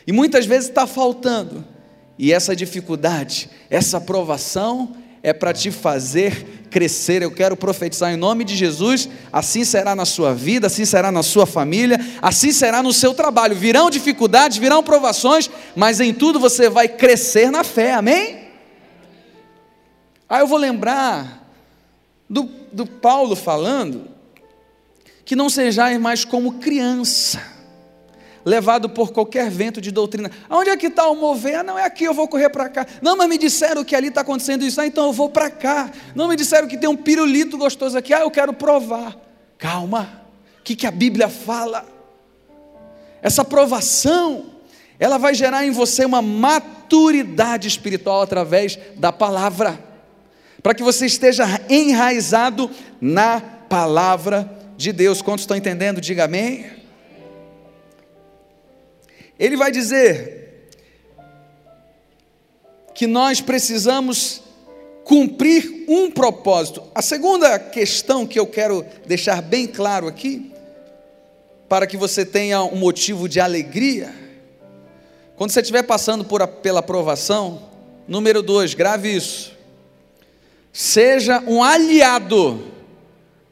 E 0.07 0.12
muitas 0.12 0.47
vezes 0.47 0.69
está 0.69 0.87
faltando. 0.87 1.64
E 2.19 2.33
essa 2.33 2.54
dificuldade, 2.54 3.50
essa 3.69 3.97
aprovação, 3.97 4.95
é 5.23 5.33
para 5.33 5.52
te 5.52 5.71
fazer 5.71 6.66
crescer. 6.71 7.23
Eu 7.23 7.31
quero 7.31 7.57
profetizar 7.57 8.12
em 8.12 8.16
nome 8.16 8.45
de 8.45 8.54
Jesus. 8.54 9.09
Assim 9.33 9.64
será 9.64 9.95
na 9.95 10.04
sua 10.04 10.35
vida, 10.35 10.66
assim 10.66 10.85
será 10.85 11.11
na 11.11 11.23
sua 11.23 11.47
família, 11.47 11.99
assim 12.21 12.52
será 12.52 12.83
no 12.83 12.93
seu 12.93 13.14
trabalho. 13.14 13.57
Virão 13.57 13.88
dificuldades, 13.88 14.59
virão 14.59 14.83
provações, 14.83 15.50
mas 15.75 15.99
em 15.99 16.12
tudo 16.12 16.38
você 16.38 16.69
vai 16.69 16.88
crescer 16.88 17.50
na 17.50 17.64
fé, 17.64 17.95
amém? 17.95 18.45
Aí 20.28 20.40
eu 20.40 20.47
vou 20.47 20.59
lembrar 20.59 21.43
do, 22.28 22.49
do 22.73 22.87
Paulo 22.87 23.37
falando 23.37 24.09
que 25.25 25.35
não 25.35 25.49
sejais 25.49 25.99
mais 25.99 26.25
como 26.25 26.54
criança 26.54 27.54
levado 28.45 28.88
por 28.88 29.11
qualquer 29.12 29.50
vento 29.50 29.81
de 29.81 29.90
doutrina. 29.90 30.31
Onde 30.50 30.69
é 30.69 30.76
que 30.76 30.88
está 30.88 31.09
o 31.09 31.16
mover? 31.16 31.57
Ah, 31.57 31.62
não, 31.62 31.78
é 31.78 31.85
aqui, 31.85 32.04
eu 32.04 32.12
vou 32.12 32.28
correr 32.28 32.50
para 32.50 32.69
cá. 32.69 32.87
Não, 33.00 33.16
mas 33.16 33.28
me 33.28 33.38
disseram 33.38 33.83
que 33.83 33.97
ali 33.97 34.09
está 34.09 34.21
acontecendo 34.21 34.64
isso, 34.64 34.81
ah, 34.81 34.87
então 34.87 35.07
eu 35.07 35.12
vou 35.12 35.31
para 35.31 35.50
cá. 35.50 35.90
Não, 36.14 36.28
me 36.28 36.37
disseram 36.37 36.69
que 36.69 36.76
tem 36.76 36.88
um 36.88 36.97
pirulito 36.97 37.57
gostoso 37.57 37.97
aqui, 37.97 38.12
ah, 38.12 38.21
eu 38.21 38.31
quero 38.31 38.52
provar. 38.52 39.16
Calma, 39.57 40.23
o 40.61 40.62
que, 40.62 40.76
que 40.76 40.87
a 40.87 40.90
Bíblia 40.90 41.28
fala? 41.28 41.87
Essa 43.23 43.45
provação, 43.45 44.47
ela 44.99 45.16
vai 45.16 45.35
gerar 45.35 45.64
em 45.64 45.71
você 45.71 46.04
uma 46.04 46.21
maturidade 46.21 47.66
espiritual 47.66 48.21
através 48.21 48.78
da 48.97 49.11
palavra, 49.11 49.83
para 50.64 50.75
que 50.75 50.83
você 50.83 51.04
esteja 51.04 51.44
enraizado 51.68 52.71
na 52.99 53.38
palavra 53.38 54.50
de 54.78 54.94
Deus. 54.94 55.21
Quantos 55.21 55.42
estão 55.42 55.59
entendendo? 55.59 56.00
Diga 56.00 56.25
amém. 56.25 56.64
Ele 59.38 59.59
vai 59.59 59.71
dizer 59.71 60.71
que 62.94 63.06
nós 63.06 63.42
precisamos 63.42 64.40
cumprir 65.04 65.85
um 65.87 66.11
propósito. 66.11 66.83
A 66.94 67.02
segunda 67.02 67.59
questão 67.59 68.26
que 68.26 68.40
eu 68.40 68.47
quero 68.47 68.87
deixar 69.06 69.42
bem 69.42 69.66
claro 69.66 70.09
aqui, 70.09 70.50
para 71.68 71.87
que 71.87 71.99
você 71.99 72.25
tenha 72.25 72.62
um 72.62 72.76
motivo 72.76 73.28
de 73.28 73.38
alegria, 73.38 74.14
quando 75.37 75.50
você 75.50 75.61
estiver 75.61 75.83
passando 75.83 76.25
por, 76.25 76.47
pela 76.49 76.80
aprovação, 76.80 77.68
número 78.09 78.42
dois, 78.42 78.73
grave 78.73 79.14
isso. 79.14 79.53
Seja 80.76 81.40
um 81.47 81.62
aliado 81.62 82.64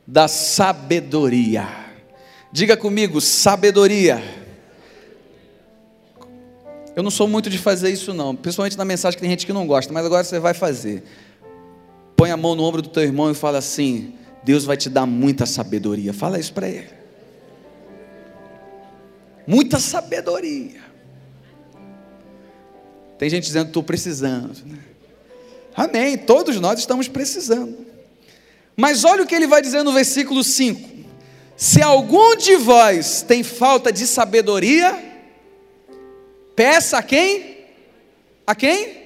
da 0.05 0.27
sabedoria. 0.27 1.69
Diga 2.51 2.77
comigo, 2.77 3.21
sabedoria. 3.21 4.21
Eu 6.97 7.03
não 7.05 7.13
sou 7.13 7.29
muito 7.29 7.49
de 7.49 7.59
fazer 7.59 7.91
isso, 7.91 8.13
não. 8.13 8.35
Principalmente 8.35 8.77
na 8.77 8.85
mensagem 8.85 9.17
que 9.17 9.21
tem 9.21 9.31
gente 9.31 9.47
que 9.47 9.53
não 9.53 9.69
gosta, 9.69 9.93
mas 9.93 10.05
agora 10.05 10.25
você 10.25 10.41
vai 10.41 10.53
fazer. 10.53 11.05
Põe 12.17 12.33
a 12.33 12.37
mão 12.37 12.57
no 12.57 12.65
ombro 12.65 12.83
do 12.83 12.89
teu 12.89 13.05
irmão 13.05 13.31
e 13.31 13.35
fala 13.35 13.59
assim: 13.59 14.15
Deus 14.43 14.65
vai 14.65 14.77
te 14.77 14.91
dar 14.91 15.07
muita 15.07 15.47
sabedoria. 15.47 16.13
Fala 16.13 16.41
isso 16.41 16.53
para 16.53 16.69
ele. 16.69 16.91
Muita 19.47 19.79
sabedoria. 19.79 20.81
Tem 23.17 23.31
gente 23.31 23.45
dizendo: 23.45 23.69
estou 23.69 23.85
precisando. 23.85 24.61
Amém. 25.75 26.19
Todos 26.19 26.61
nós 26.61 26.79
estamos 26.79 27.09
precisando. 27.09 27.77
Mas 28.77 29.05
olha 29.05 29.23
o 29.23 29.27
que 29.27 29.35
ele 29.35 29.47
vai 29.47 29.63
dizer 29.63 29.83
no 29.83 29.93
versículo 29.93 30.43
5: 30.43 30.91
Se 31.57 31.83
algum 31.83 32.37
de 32.37 32.57
vós 32.57 33.23
tem 33.23 33.43
falta 33.43 33.93
de 33.93 34.07
sabedoria, 34.07 35.13
Peça 36.55 36.99
a 36.99 37.03
quem? 37.03 37.57
A 38.47 38.55
quem? 38.55 39.03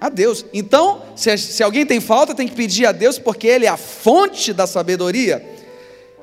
A 0.00 0.08
Deus. 0.08 0.44
Então, 0.52 1.02
se, 1.14 1.36
se 1.38 1.62
alguém 1.62 1.86
tem 1.86 2.00
falta, 2.00 2.34
tem 2.34 2.48
que 2.48 2.54
pedir 2.54 2.86
a 2.86 2.92
Deus, 2.92 3.18
porque 3.18 3.46
Ele 3.46 3.66
é 3.66 3.68
a 3.68 3.76
fonte 3.76 4.52
da 4.52 4.66
sabedoria, 4.66 5.44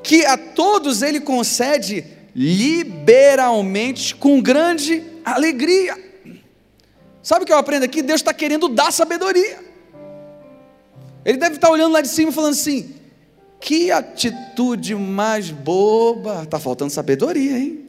que 0.04 0.26
a 0.26 0.38
todos 0.38 1.02
Ele 1.02 1.20
concede 1.20 2.06
liberalmente, 2.36 4.16
com 4.16 4.42
grande 4.42 5.04
alegria. 5.24 5.98
Sabe 7.24 7.44
o 7.44 7.46
que 7.48 7.54
eu 7.54 7.58
aprendo 7.58 7.84
aqui? 7.86 8.02
Deus 8.02 8.20
está 8.20 8.34
querendo 8.34 8.68
dar 8.68 8.92
sabedoria. 8.92 9.58
Ele 11.24 11.38
deve 11.38 11.56
estar 11.56 11.72
olhando 11.72 11.94
lá 11.94 12.02
de 12.02 12.10
cima 12.10 12.30
e 12.30 12.34
falando 12.34 12.52
assim: 12.52 12.94
que 13.62 13.90
atitude 13.92 14.94
mais 14.94 15.50
boba. 15.50 16.44
Está 16.44 16.60
faltando 16.60 16.92
sabedoria, 16.92 17.58
hein? 17.58 17.86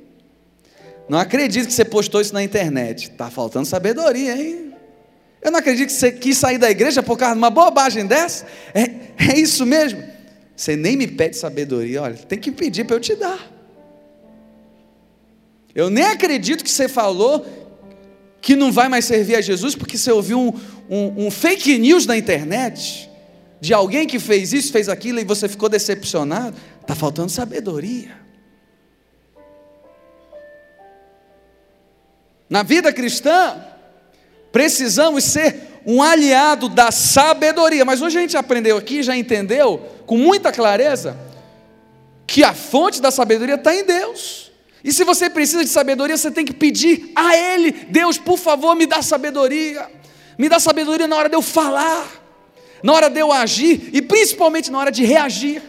Não 1.09 1.19
acredito 1.19 1.67
que 1.67 1.73
você 1.73 1.85
postou 1.85 2.21
isso 2.21 2.33
na 2.33 2.45
internet. 2.45 3.11
Está 3.11 3.29
faltando 3.29 3.67
sabedoria, 3.67 4.37
hein? 4.37 4.73
Eu 5.43 5.51
não 5.51 5.59
acredito 5.59 5.89
que 5.89 5.95
você 5.95 6.13
quis 6.13 6.39
sair 6.39 6.57
da 6.57 6.71
igreja 6.71 7.03
por 7.03 7.19
causa 7.19 7.35
de 7.35 7.39
uma 7.39 7.51
bobagem 7.51 8.07
dessa. 8.07 8.47
É, 8.73 9.33
é 9.33 9.39
isso 9.39 9.67
mesmo? 9.67 10.03
Você 10.57 10.77
nem 10.77 10.97
me 10.97 11.09
pede 11.09 11.37
sabedoria. 11.37 12.03
Olha, 12.03 12.15
tem 12.15 12.39
que 12.39 12.53
pedir 12.53 12.85
para 12.85 12.97
eu 12.97 13.01
te 13.01 13.17
dar. 13.17 13.53
Eu 15.75 15.91
nem 15.91 16.05
acredito 16.05 16.63
que 16.63 16.71
você 16.71 16.89
falou 16.89 17.45
que 18.45 18.55
não 18.55 18.71
vai 18.71 18.91
mais 18.91 19.07
servir 19.07 19.37
a 19.37 19.41
Jesus 19.41 19.75
porque 19.75 19.97
você 19.97 20.13
ouviu 20.13 20.39
um, 20.39 20.53
um, 20.91 21.27
um 21.27 21.31
fake 21.31 21.79
news 21.79 22.05
na 22.05 22.15
internet 22.15 23.09
de 23.59 23.73
alguém 23.73 24.07
que 24.07 24.19
fez 24.19 24.53
isso, 24.53 24.71
fez 24.71 24.87
aquilo 24.87 25.19
e 25.19 25.25
você 25.25 25.49
ficou 25.49 25.67
decepcionado. 25.67 26.55
Está 26.83 26.95
faltando 26.95 27.31
sabedoria. 27.31 28.15
Na 32.51 32.63
vida 32.63 32.93
cristã, 32.93 33.65
precisamos 34.53 35.25
ser 35.25 35.81
um 35.87 36.03
aliado 36.03 36.69
da 36.69 36.91
sabedoria. 36.91 37.87
Mas 37.87 38.03
hoje 38.03 38.19
a 38.19 38.21
gente 38.21 38.37
aprendeu 38.37 38.77
aqui, 38.77 39.03
já 39.03 39.17
entendeu 39.17 39.79
com 40.05 40.19
muita 40.19 40.53
clareza, 40.53 41.17
que 42.27 42.45
a 42.45 42.53
fonte 42.53 43.01
da 43.01 43.11
sabedoria 43.11 43.55
está 43.55 43.75
em 43.75 43.87
Deus. 43.87 44.44
E 44.85 44.93
se 44.93 45.03
você 45.03 45.31
precisa 45.31 45.65
de 45.65 45.71
sabedoria, 45.71 46.15
você 46.15 46.31
tem 46.31 46.45
que 46.45 46.53
pedir 46.53 47.11
a 47.17 47.35
Ele: 47.35 47.73
Deus, 47.73 48.19
por 48.19 48.39
favor, 48.39 48.77
me 48.77 48.85
dá 48.85 49.01
sabedoria. 49.01 49.91
Me 50.37 50.47
dá 50.49 50.61
sabedoria 50.61 51.09
na 51.09 51.17
hora 51.17 51.29
de 51.29 51.35
eu 51.35 51.41
falar, 51.41 52.07
na 52.83 52.93
hora 52.93 53.09
de 53.09 53.19
eu 53.19 53.33
agir 53.33 53.89
e 53.95 54.03
principalmente 54.03 54.71
na 54.71 54.79
hora 54.79 54.93
de 54.93 55.03
reagir. 55.03 55.63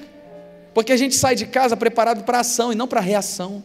Porque 0.73 0.91
a 0.91 0.97
gente 0.97 1.15
sai 1.15 1.35
de 1.35 1.45
casa 1.45 1.77
preparado 1.77 2.25
para 2.25 2.41
ação 2.41 2.73
e 2.73 2.75
não 2.75 2.87
para 2.87 2.99
reação. 2.99 3.63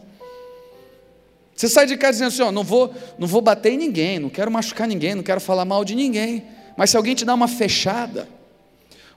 Você 1.53 1.67
sai 1.67 1.85
de 1.85 1.97
casa 1.97 2.13
dizendo 2.13 2.27
assim: 2.29 2.43
ó, 2.43 2.51
não 2.51 2.63
vou, 2.63 2.93
não 3.19 3.27
vou 3.27 3.41
bater 3.41 3.73
em 3.73 3.77
ninguém, 3.77 4.19
não 4.19 4.29
quero 4.29 4.49
machucar 4.49 4.87
ninguém, 4.87 5.15
não 5.15 5.23
quero 5.23 5.41
falar 5.41 5.65
mal 5.65 5.83
de 5.83 5.95
ninguém. 5.95 6.45
Mas 6.77 6.91
se 6.91 6.97
alguém 6.97 7.13
te 7.13 7.25
dá 7.25 7.33
uma 7.33 7.49
fechada, 7.49 8.29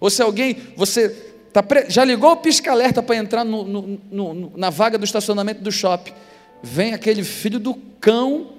ou 0.00 0.10
se 0.10 0.20
alguém, 0.20 0.56
você 0.76 1.33
tá, 1.54 1.64
já 1.88 2.04
ligou 2.04 2.32
o 2.32 2.36
pisca-alerta 2.36 3.00
para 3.00 3.14
entrar 3.14 3.44
no, 3.44 3.62
no, 3.62 4.00
no, 4.10 4.52
na 4.56 4.70
vaga 4.70 4.98
do 4.98 5.04
estacionamento 5.04 5.62
do 5.62 5.70
shopping, 5.70 6.12
vem 6.60 6.92
aquele 6.92 7.22
filho 7.22 7.60
do 7.60 7.74
cão 8.00 8.54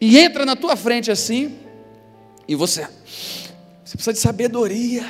e 0.00 0.18
entra 0.18 0.46
na 0.46 0.56
tua 0.56 0.74
frente 0.74 1.10
assim, 1.10 1.58
e 2.46 2.54
você, 2.54 2.88
você 3.84 3.96
precisa 3.96 4.12
de 4.14 4.18
sabedoria, 4.18 5.04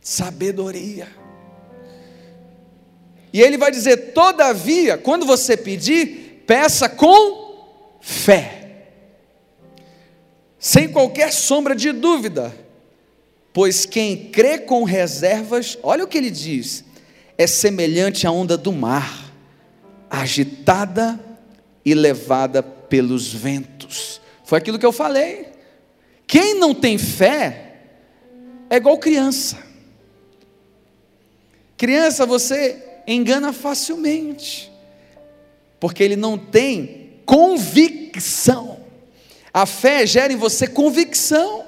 sabedoria. 0.00 1.06
E 3.30 3.42
ele 3.42 3.58
vai 3.58 3.70
dizer: 3.70 4.12
todavia, 4.12 4.96
quando 4.96 5.26
você 5.26 5.54
pedir, 5.54 6.42
peça 6.46 6.88
com 6.88 7.98
fé, 8.00 8.86
sem 10.58 10.90
qualquer 10.90 11.30
sombra 11.30 11.74
de 11.74 11.92
dúvida, 11.92 12.54
pois 13.52 13.84
quem 13.84 14.30
crê 14.30 14.58
com 14.58 14.84
reservas, 14.84 15.78
olha 15.82 16.04
o 16.04 16.06
que 16.06 16.18
ele 16.18 16.30
diz, 16.30 16.84
é 17.36 17.46
semelhante 17.46 18.26
à 18.26 18.30
onda 18.30 18.56
do 18.56 18.72
mar, 18.72 19.32
agitada 20.08 21.18
e 21.84 21.94
levada 21.94 22.62
pelos 22.62 23.32
ventos. 23.32 24.20
Foi 24.44 24.58
aquilo 24.58 24.78
que 24.78 24.86
eu 24.86 24.92
falei. 24.92 25.48
Quem 26.26 26.58
não 26.58 26.74
tem 26.74 26.98
fé 26.98 27.76
é 28.68 28.76
igual 28.76 28.98
criança. 28.98 29.58
Criança 31.76 32.26
você 32.26 32.84
engana 33.06 33.52
facilmente 33.52 34.70
porque 35.80 36.02
ele 36.02 36.14
não 36.14 36.36
tem 36.36 37.14
convicção. 37.24 38.78
A 39.52 39.64
fé 39.64 40.06
gera 40.06 40.32
em 40.32 40.36
você 40.36 40.66
convicção, 40.66 41.64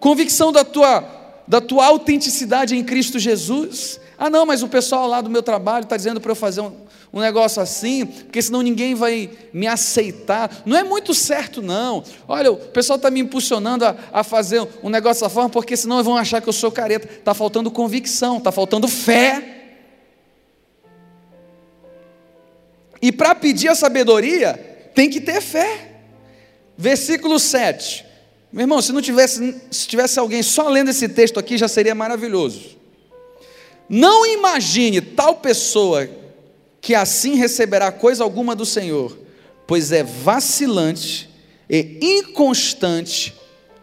convicção 0.00 0.52
da 0.52 0.64
tua, 0.64 1.04
da 1.46 1.60
tua 1.60 1.86
autenticidade 1.86 2.76
em 2.76 2.84
Cristo 2.84 3.18
Jesus. 3.18 4.00
Ah, 4.18 4.28
não, 4.28 4.44
mas 4.44 4.62
o 4.62 4.68
pessoal 4.68 5.06
lá 5.06 5.20
do 5.20 5.30
meu 5.30 5.42
trabalho 5.42 5.84
está 5.84 5.96
dizendo 5.96 6.20
para 6.20 6.32
eu 6.32 6.36
fazer 6.36 6.60
um, 6.60 6.72
um 7.12 7.20
negócio 7.20 7.62
assim, 7.62 8.04
porque 8.04 8.42
senão 8.42 8.62
ninguém 8.62 8.94
vai 8.94 9.30
me 9.52 9.66
aceitar. 9.66 10.62
Não 10.66 10.76
é 10.76 10.82
muito 10.82 11.14
certo, 11.14 11.62
não. 11.62 12.02
Olha, 12.26 12.50
o 12.50 12.56
pessoal 12.56 12.96
está 12.96 13.10
me 13.10 13.20
impulsionando 13.20 13.84
a, 13.84 13.96
a, 14.12 14.24
fazer 14.24 14.66
um 14.82 14.90
negócio 14.90 15.22
dessa 15.22 15.32
forma, 15.32 15.48
porque 15.48 15.76
senão 15.76 16.02
vão 16.02 16.16
achar 16.16 16.40
que 16.40 16.48
eu 16.48 16.52
sou 16.52 16.70
careta. 16.70 17.08
Está 17.08 17.32
faltando 17.32 17.70
convicção, 17.70 18.38
está 18.38 18.50
faltando 18.50 18.88
fé. 18.88 19.54
E 23.00 23.12
para 23.12 23.34
pedir 23.34 23.68
a 23.68 23.74
sabedoria, 23.74 24.90
tem 24.94 25.08
que 25.08 25.20
ter 25.20 25.40
fé. 25.40 25.92
Versículo 26.76 27.38
7. 27.38 28.07
Meu 28.50 28.62
irmão, 28.62 28.80
se 28.80 28.92
não 28.92 29.02
tivesse, 29.02 29.54
se 29.70 29.86
tivesse 29.86 30.18
alguém 30.18 30.42
só 30.42 30.68
lendo 30.68 30.90
esse 30.90 31.08
texto 31.08 31.38
aqui, 31.38 31.58
já 31.58 31.68
seria 31.68 31.94
maravilhoso. 31.94 32.78
Não 33.88 34.26
imagine 34.26 35.00
tal 35.00 35.36
pessoa 35.36 36.08
que 36.80 36.94
assim 36.94 37.34
receberá 37.34 37.92
coisa 37.92 38.24
alguma 38.24 38.54
do 38.54 38.64
Senhor, 38.64 39.18
pois 39.66 39.92
é 39.92 40.02
vacilante 40.02 41.28
e 41.68 41.98
inconstante 42.00 43.34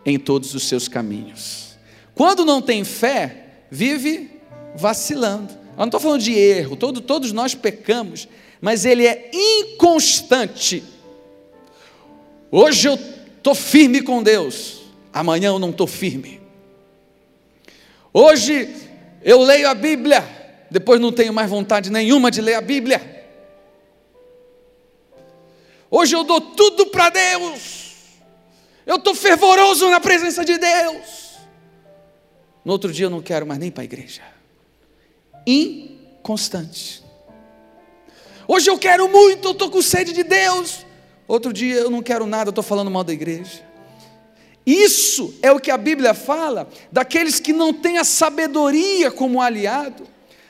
em 0.06 0.18
todos 0.18 0.56
os 0.56 0.64
seus 0.68 0.88
caminhos. 0.88 1.78
Quando 2.16 2.46
não 2.46 2.62
tem 2.62 2.84
fé, 2.84 3.46
vive 3.70 4.32
vacilando. 4.76 5.54
Eu 5.54 5.80
não 5.80 5.86
estou 5.86 6.00
falando 6.00 6.22
de 6.22 6.34
erro, 6.34 6.76
todo, 6.76 7.02
todos 7.02 7.32
nós 7.32 7.54
pecamos, 7.54 8.28
mas 8.62 8.86
ele 8.86 9.06
é 9.06 9.30
inconstante. 9.34 10.84
Hoje 12.50 12.88
eu 12.88 12.98
estou 13.46 13.54
firme 13.54 14.02
com 14.02 14.24
Deus, 14.24 14.82
amanhã 15.14 15.50
eu 15.50 15.60
não 15.60 15.70
estou 15.70 15.86
firme. 15.86 16.42
Hoje 18.12 18.76
eu 19.22 19.40
leio 19.44 19.70
a 19.70 19.76
Bíblia, 19.76 20.24
depois 20.72 21.00
não 21.00 21.12
tenho 21.12 21.32
mais 21.32 21.48
vontade 21.48 21.92
nenhuma 21.92 22.32
de 22.32 22.42
ler 22.42 22.56
a 22.56 22.62
Bíblia. 22.62 23.24
Hoje 25.92 26.16
eu 26.16 26.24
dou 26.24 26.42
tudo 26.42 26.88
para 26.88 27.10
Deus, 27.10 27.94
eu 28.84 28.96
estou 28.96 29.14
fervoroso 29.14 29.92
na 29.92 30.00
presença 30.00 30.44
de 30.44 30.58
Deus. 30.58 31.36
No 32.64 32.72
outro 32.72 32.92
dia 32.92 33.06
eu 33.06 33.12
não 33.12 33.22
quero 33.22 33.46
mais 33.46 33.60
nem 33.60 33.70
para 33.70 33.84
a 33.84 33.86
igreja. 33.86 34.24
Inconstante. 35.46 37.04
Hoje 38.48 38.72
eu 38.72 38.80
quero 38.80 39.08
muito, 39.08 39.50
eu 39.50 39.52
estou 39.52 39.70
com 39.70 39.84
sede 39.84 40.14
de 40.14 40.24
Deus. 40.24 40.84
Outro 41.28 41.52
dia 41.52 41.76
eu 41.76 41.90
não 41.90 42.02
quero 42.02 42.26
nada, 42.26 42.50
estou 42.50 42.64
falando 42.64 42.92
mal 42.92 43.04
da 43.04 43.14
igreja. 43.14 43.64
Isso 44.66 45.34
é 45.42 45.52
o 45.52 45.60
que 45.60 45.70
a 45.70 45.78
Bíblia 45.78 46.14
fala 46.14 46.68
daqueles 46.92 47.40
que 47.40 47.54
não 47.54 47.72
têm 47.72 47.98
a 47.98 48.04
sabedoria 48.04 49.12
como 49.12 49.42
aliado, 49.42 50.04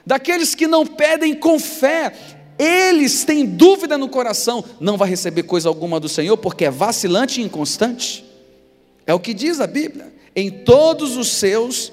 daqueles 0.06 0.56
que 0.56 0.68
não 0.68 0.86
pedem 0.86 1.34
com 1.34 1.60
fé, 1.60 2.14
eles 2.58 3.26
têm 3.26 3.46
dúvida 3.46 3.98
no 3.98 4.08
coração, 4.08 4.64
não 4.80 4.96
vai 4.96 5.10
receber 5.10 5.44
coisa 5.44 5.68
alguma 5.68 6.00
do 6.00 6.08
Senhor, 6.08 6.38
porque 6.38 6.66
é 6.66 6.72
vacilante 6.72 7.42
e 7.42 7.44
inconstante. 7.44 8.24
É 9.06 9.14
o 9.14 9.20
que 9.20 9.34
diz 9.34 9.60
a 9.60 9.68
Bíblia, 9.68 10.14
em 10.36 10.50
todos 10.50 11.18
os 11.18 11.28
seus 11.28 11.92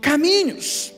caminhos. 0.00 0.92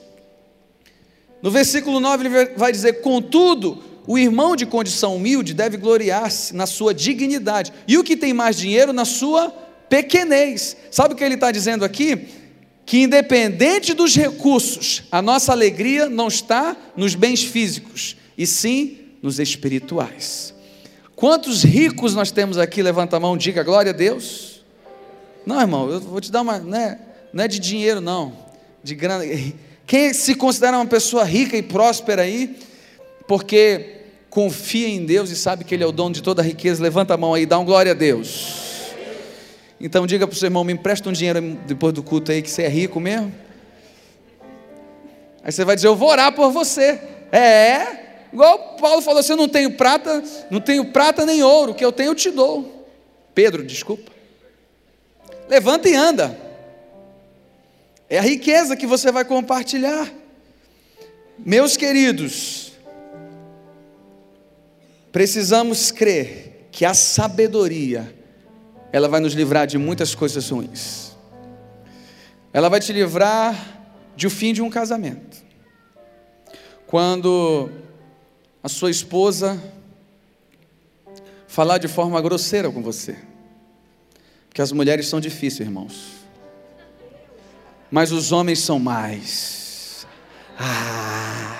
No 1.40 1.51
versículo 1.51 2.01
9 2.01 2.27
ele 2.27 2.46
vai 2.57 2.70
dizer: 2.70 3.01
Contudo, 3.01 3.83
o 4.07 4.16
irmão 4.16 4.55
de 4.55 4.64
condição 4.64 5.16
humilde 5.16 5.53
deve 5.53 5.77
gloriar-se 5.77 6.55
na 6.55 6.66
sua 6.66 6.95
dignidade, 6.95 7.73
e 7.88 7.99
o 7.99 8.05
que 8.05 8.16
tem 8.16 8.33
mais 8.33 8.57
dinheiro 8.57 8.92
na 8.92 9.05
sua 9.05 9.51
pequenez. 9.88 10.77
Sabe 10.90 11.14
o 11.14 11.16
que 11.16 11.25
ele 11.25 11.35
está 11.35 11.51
dizendo 11.51 11.85
aqui? 11.85 12.29
Que 12.85 13.03
independente 13.03 13.92
dos 13.92 14.14
recursos, 14.14 15.03
a 15.11 15.21
nossa 15.21 15.51
alegria 15.51 16.09
não 16.09 16.29
está 16.29 16.77
nos 16.97 17.14
bens 17.14 17.42
físicos, 17.42 18.16
e 18.38 18.47
sim 18.47 18.99
nos 19.23 19.40
espirituais. 19.40 20.55
Quantos 21.16 21.64
ricos 21.64 22.14
nós 22.14 22.31
temos 22.31 22.59
aqui? 22.59 22.83
Levanta 22.83 23.16
a 23.16 23.21
mão, 23.21 23.37
diga 23.37 23.62
glória 23.62 23.90
a 23.90 23.95
Deus. 23.95 24.62
Não, 25.47 25.61
irmão, 25.61 25.90
eu 25.90 26.01
vou 26.01 26.21
te 26.21 26.31
dar 26.31 26.42
uma, 26.42 26.59
não 26.59 26.79
é, 26.79 26.99
não 27.33 27.45
é 27.45 27.49
de 27.49 27.59
dinheiro, 27.59 28.01
não, 28.01 28.37
de 28.83 28.95
grana. 28.95 29.25
Quem 29.87 30.12
se 30.12 30.35
considera 30.35 30.77
uma 30.77 30.87
pessoa 30.87 31.25
rica 31.25 31.57
e 31.57 31.62
próspera 31.62 32.23
aí, 32.23 32.57
porque 33.27 33.97
confia 34.31 34.89
em 34.89 35.05
Deus 35.05 35.31
e 35.31 35.37
sabe 35.37 35.65
que 35.65 35.75
Ele 35.75 35.83
é 35.83 35.87
o 35.87 35.93
dono 35.93 36.15
de 36.15 36.23
toda 36.23 36.43
a 36.43 36.45
riqueza, 36.45 36.83
levanta 36.83 37.15
a 37.15 37.17
mão 37.17 37.35
aí, 37.35 37.47
dá 37.47 37.59
um 37.59 37.65
glória 37.65 37.93
a 37.93 37.95
Deus. 37.95 38.67
Então 39.81 40.07
diga 40.07 40.27
para 40.27 40.35
o 40.35 40.39
seu 40.39 40.47
irmão, 40.47 40.65
me 40.65 40.73
empresta 40.73 41.09
um 41.09 41.12
dinheiro 41.12 41.41
depois 41.67 41.93
do 41.93 42.03
culto 42.03 42.33
aí, 42.33 42.43
que 42.43 42.51
você 42.51 42.62
é 42.62 42.69
rico 42.69 42.99
mesmo. 42.99 43.33
Aí 45.43 45.53
você 45.53 45.65
vai 45.65 45.77
dizer, 45.77 45.89
eu 45.89 45.97
vou 45.97 46.09
orar 46.09 46.33
por 46.35 46.51
você. 46.51 47.01
É, 47.31 48.27
igual 48.33 48.77
Paulo 48.81 49.03
falou 49.03 49.21
assim, 49.21 49.33
eu 49.33 49.37
não 49.37 49.49
tenho 49.49 49.73
prata, 49.73 50.23
não 50.51 50.61
tenho 50.61 50.87
prata 50.87 51.27
nem 51.27 51.43
ouro, 51.43 51.73
o 51.73 51.75
que 51.75 51.85
eu 51.85 51.93
tenho 51.93 52.11
eu 52.11 52.15
te 52.15 52.31
dou. 52.31 52.89
Pedro, 53.35 53.62
desculpa. 53.62 54.11
Levanta 55.49 55.89
e 55.89 55.95
anda. 55.95 56.37
É 58.09 58.19
a 58.19 58.23
riqueza 58.23 58.77
que 58.77 58.87
você 58.87 59.12
vai 59.12 59.25
compartilhar. 59.25 60.11
Meus 61.39 61.77
queridos, 61.77 62.65
Precisamos 65.16 65.90
crer 65.90 66.68
que 66.70 66.85
a 66.85 66.92
sabedoria, 66.92 68.14
ela 68.92 69.09
vai 69.09 69.18
nos 69.18 69.33
livrar 69.33 69.66
de 69.66 69.79
muitas 69.79 70.14
coisas 70.14 70.50
ruins. 70.50 71.16
Ela 72.52 72.68
vai 72.68 72.81
te 72.81 72.92
livrar 72.92 73.88
de 74.14 74.26
o 74.26 74.31
fim 74.31 74.52
de 74.52 74.61
um 74.61 74.68
casamento. 74.68 75.38
Quando 76.87 77.70
a 78.62 78.68
sua 78.68 78.90
esposa 78.90 79.59
falar 81.48 81.79
de 81.79 81.88
forma 81.88 82.20
grosseira 82.20 82.70
com 82.70 82.83
você. 82.83 83.16
Porque 84.50 84.61
as 84.61 84.70
mulheres 84.70 85.07
são 85.09 85.18
difíceis, 85.18 85.66
irmãos. 85.66 86.11
Mas 87.90 88.12
os 88.12 88.33
homens 88.33 88.59
são 88.59 88.79
mais. 88.79 90.07
Ah, 90.59 91.59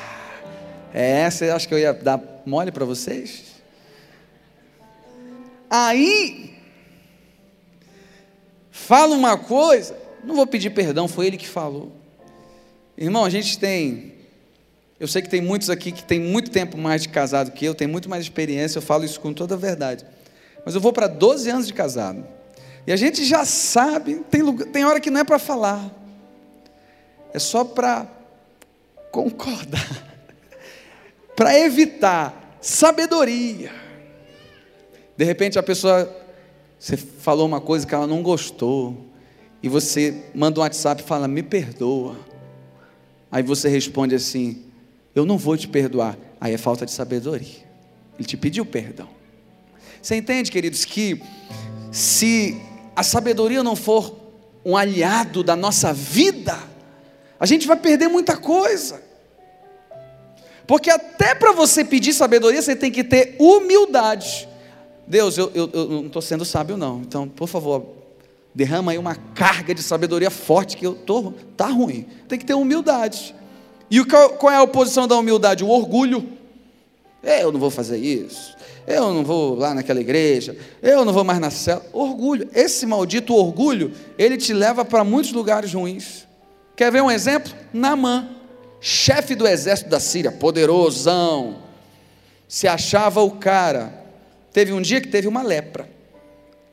é 0.93 1.21
essa, 1.21 1.57
acho 1.57 1.67
que 1.67 1.73
eu 1.73 1.79
ia 1.79 1.95
dar 1.95 2.21
mole 2.45 2.71
para 2.71 2.85
vocês. 2.85 3.46
Aí, 5.85 6.55
fala 8.71 9.15
uma 9.15 9.37
coisa, 9.37 9.95
não 10.25 10.35
vou 10.35 10.47
pedir 10.47 10.71
perdão, 10.71 11.07
foi 11.07 11.27
ele 11.27 11.37
que 11.37 11.47
falou. 11.47 11.93
Irmão, 12.97 13.27
a 13.27 13.31
gente 13.31 13.59
tem 13.59 14.15
eu 14.99 15.07
sei 15.07 15.21
que 15.21 15.29
tem 15.29 15.43
muitos 15.43 15.69
aqui 15.69 15.93
que 15.93 16.03
tem 16.03 16.19
muito 16.19 16.51
tempo 16.51 16.79
mais 16.79 17.03
de 17.03 17.11
casado 17.11 17.51
que 17.51 17.63
eu, 17.67 17.75
tem 17.75 17.87
muito 17.87 18.09
mais 18.09 18.23
experiência, 18.23 18.79
eu 18.79 18.83
falo 18.83 19.05
isso 19.05 19.21
com 19.21 19.35
toda 19.35 19.55
a 19.55 19.59
verdade. 19.59 20.07
Mas 20.65 20.75
eu 20.75 20.81
vou 20.81 20.95
para 20.95 21.07
12 21.07 21.51
anos 21.51 21.67
de 21.67 21.75
casado. 21.75 22.27
E 22.87 22.93
a 22.93 22.97
gente 22.97 23.23
já 23.23 23.45
sabe, 23.45 24.25
tem, 24.31 24.41
lugar, 24.41 24.69
tem 24.69 24.87
hora 24.87 24.99
que 24.99 25.11
não 25.11 25.21
é 25.21 25.25
para 25.25 25.39
falar, 25.39 25.91
é 27.35 27.39
só 27.39 27.63
para 27.65 28.07
concordar, 29.11 30.19
para 31.37 31.59
evitar 31.59 32.57
sabedoria. 32.63 33.86
De 35.17 35.25
repente 35.25 35.59
a 35.59 35.63
pessoa, 35.63 36.15
você 36.79 36.97
falou 36.97 37.47
uma 37.47 37.61
coisa 37.61 37.87
que 37.87 37.95
ela 37.95 38.07
não 38.07 38.23
gostou, 38.23 39.07
e 39.63 39.69
você 39.69 40.25
manda 40.35 40.61
um 40.61 40.63
WhatsApp 40.63 41.03
e 41.03 41.05
fala, 41.05 41.27
me 41.27 41.43
perdoa. 41.43 42.17
Aí 43.33 43.43
você 43.43 43.69
responde 43.69 44.15
assim, 44.15 44.65
eu 45.15 45.25
não 45.25 45.37
vou 45.37 45.57
te 45.57 45.67
perdoar. 45.67 46.17
Aí 46.41 46.55
é 46.55 46.59
falta 46.59 46.87
de 46.87 46.93
sabedoria. 46.93 47.67
Ele 48.19 48.29
te 48.29 48.37
pediu 48.37 48.65
perdão. 48.65 49.09
Você 50.01 50.15
entende, 50.15 50.53
queridos, 50.53 50.85
que 50.85 51.21
se 51.91 52.61
a 52.95 53.03
sabedoria 53.03 53.63
não 53.63 53.75
for 53.75 54.15
um 54.65 54.77
aliado 54.77 55.43
da 55.43 55.57
nossa 55.57 55.93
vida, 55.93 56.57
a 57.41 57.47
gente 57.47 57.67
vai 57.67 57.77
perder 57.77 58.09
muita 58.09 58.37
coisa. 58.37 59.03
Porque 60.67 60.91
até 60.91 61.35
para 61.35 61.53
você 61.53 61.85
pedir 61.85 62.13
sabedoria, 62.13 62.61
você 62.61 62.77
tem 62.77 62.91
que 62.91 63.03
ter 63.03 63.37
humildade. 63.39 64.49
Deus, 65.07 65.39
eu, 65.39 65.51
eu, 65.55 65.71
eu 65.73 65.89
não 65.89 66.07
estou 66.07 66.21
sendo 66.21 66.45
sábio, 66.45 66.77
não. 66.77 67.01
Então, 67.01 67.29
por 67.29 67.49
favor, 67.49 67.87
derrama 68.55 68.93
aí 68.93 68.99
uma 68.99 69.15
carga 69.15 69.75
de 69.75 69.83
sabedoria 69.83 70.31
forte 70.31 70.77
que 70.77 70.87
eu 70.87 70.95
tô 70.95 71.33
tá 71.57 71.67
ruim. 71.67 72.07
Tem 72.29 72.39
que 72.39 72.45
ter 72.45 72.55
humildade. 72.55 73.35
E 73.91 74.03
qual 74.05 74.53
é 74.53 74.57
a 74.57 74.63
oposição 74.63 75.07
da 75.07 75.17
humildade? 75.17 75.63
O 75.63 75.69
orgulho. 75.69 76.27
Eu 77.23 77.53
não 77.53 77.61
vou 77.61 77.71
fazer 77.71 77.99
isso. 77.99 78.57
Eu 78.87 79.13
não 79.13 79.25
vou 79.25 79.57
lá 79.57 79.75
naquela 79.75 80.01
igreja. 80.01 80.57
Eu 80.83 81.05
não 81.05 81.13
vou 81.13 81.25
mais 81.25 81.39
na 81.39 81.51
cela. 81.51 81.85
Orgulho. 81.93 82.49
Esse 82.55 82.87
maldito 82.87 83.35
orgulho, 83.35 83.93
ele 84.17 84.37
te 84.37 84.53
leva 84.53 84.85
para 84.85 85.05
muitos 85.05 85.33
lugares 85.33 85.73
ruins. 85.73 86.27
Quer 86.77 86.93
ver 86.93 87.03
um 87.03 87.11
exemplo? 87.11 87.53
Namã, 87.73 88.29
chefe 88.81 89.35
do 89.35 89.47
exército 89.47 89.91
da 89.91 89.99
Síria, 89.99 90.31
poderosão. 90.31 91.59
Se 92.49 92.69
achava 92.69 93.23
o 93.23 93.33
cara. 93.33 94.06
Teve 94.57 94.73
um 94.73 94.81
dia 94.81 95.03
que 95.03 95.09
teve 95.09 95.29
uma 95.29 95.43
lepra. 95.43 95.87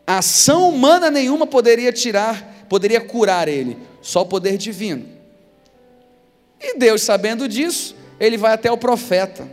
Ação 0.08 0.70
humana 0.70 1.12
nenhuma 1.12 1.46
poderia 1.46 1.92
tirar, 1.92 2.66
poderia 2.70 3.02
curar 3.02 3.50
ele, 3.50 3.78
só 4.02 4.22
o 4.22 4.26
poder 4.26 4.56
divino. 4.56 5.06
E 6.62 6.78
Deus, 6.78 7.02
sabendo 7.02 7.46
disso, 7.46 7.94
ele 8.18 8.38
vai 8.38 8.54
até 8.54 8.72
o 8.72 8.78
profeta. 8.78 9.46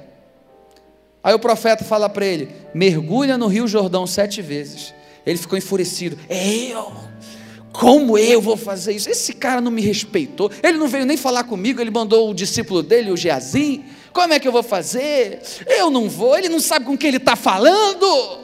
Aí 1.24 1.34
o 1.34 1.40
profeta 1.40 1.82
fala 1.82 2.08
para 2.08 2.24
ele: 2.24 2.48
mergulha 2.72 3.36
no 3.36 3.48
Rio 3.48 3.66
Jordão 3.66 4.06
sete 4.06 4.40
vezes. 4.40 4.94
Ele 5.26 5.36
ficou 5.36 5.58
enfurecido. 5.58 6.16
Eu? 6.28 6.92
Como 7.72 8.16
eu 8.16 8.40
vou 8.40 8.56
fazer 8.56 8.92
isso? 8.92 9.10
Esse 9.10 9.32
cara 9.32 9.60
não 9.60 9.72
me 9.72 9.82
respeitou. 9.82 10.52
Ele 10.62 10.78
não 10.78 10.86
veio 10.86 11.04
nem 11.04 11.16
falar 11.16 11.42
comigo. 11.42 11.80
Ele 11.80 11.90
mandou 11.90 12.30
o 12.30 12.34
discípulo 12.34 12.80
dele, 12.80 13.10
o 13.10 13.16
Geazim. 13.16 13.84
Como 14.12 14.32
é 14.32 14.40
que 14.40 14.48
eu 14.48 14.52
vou 14.52 14.62
fazer? 14.62 15.40
Eu 15.66 15.90
não 15.90 16.08
vou. 16.08 16.36
Ele 16.36 16.48
não 16.48 16.60
sabe 16.60 16.84
com 16.84 16.96
quem 16.96 17.08
ele 17.08 17.16
está 17.16 17.36
falando. 17.36 18.40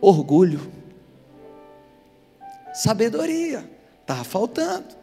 Orgulho. 0.00 0.72
Sabedoria. 2.74 3.68
Estava 4.00 4.24
faltando. 4.24 5.02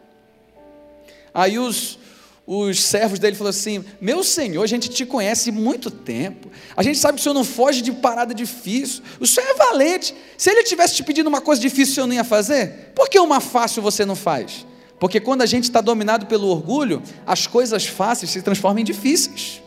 Aí 1.33 1.59
os, 1.59 1.99
os 2.45 2.83
servos 2.83 3.19
dele 3.19 3.35
falaram 3.35 3.55
assim: 3.55 3.85
Meu 4.01 4.23
senhor, 4.23 4.63
a 4.63 4.67
gente 4.67 4.89
te 4.89 5.05
conhece 5.05 5.51
muito 5.51 5.91
tempo, 5.91 6.49
a 6.75 6.81
gente 6.81 6.97
sabe 6.97 7.15
que 7.15 7.21
o 7.21 7.23
senhor 7.23 7.35
não 7.35 7.43
foge 7.43 7.81
de 7.81 7.91
parada 7.91 8.33
difícil, 8.33 9.03
o 9.19 9.27
senhor 9.27 9.47
é 9.47 9.53
valente. 9.53 10.15
Se 10.37 10.49
ele 10.49 10.63
tivesse 10.63 10.95
te 10.95 11.03
pedindo 11.03 11.27
uma 11.27 11.41
coisa 11.41 11.61
difícil, 11.61 11.93
senhor 11.93 12.07
não 12.07 12.15
ia 12.15 12.23
fazer? 12.23 12.91
Por 12.95 13.07
que 13.07 13.19
uma 13.19 13.39
fácil 13.39 13.81
você 13.81 14.03
não 14.03 14.15
faz? 14.15 14.65
Porque 14.99 15.19
quando 15.19 15.43
a 15.43 15.45
gente 15.45 15.63
está 15.63 15.79
dominado 15.79 16.25
pelo 16.25 16.47
orgulho, 16.47 17.01
as 17.25 17.47
coisas 17.47 17.85
fáceis 17.85 18.31
se 18.31 18.41
transformam 18.41 18.81
em 18.81 18.83
difíceis. 18.83 19.61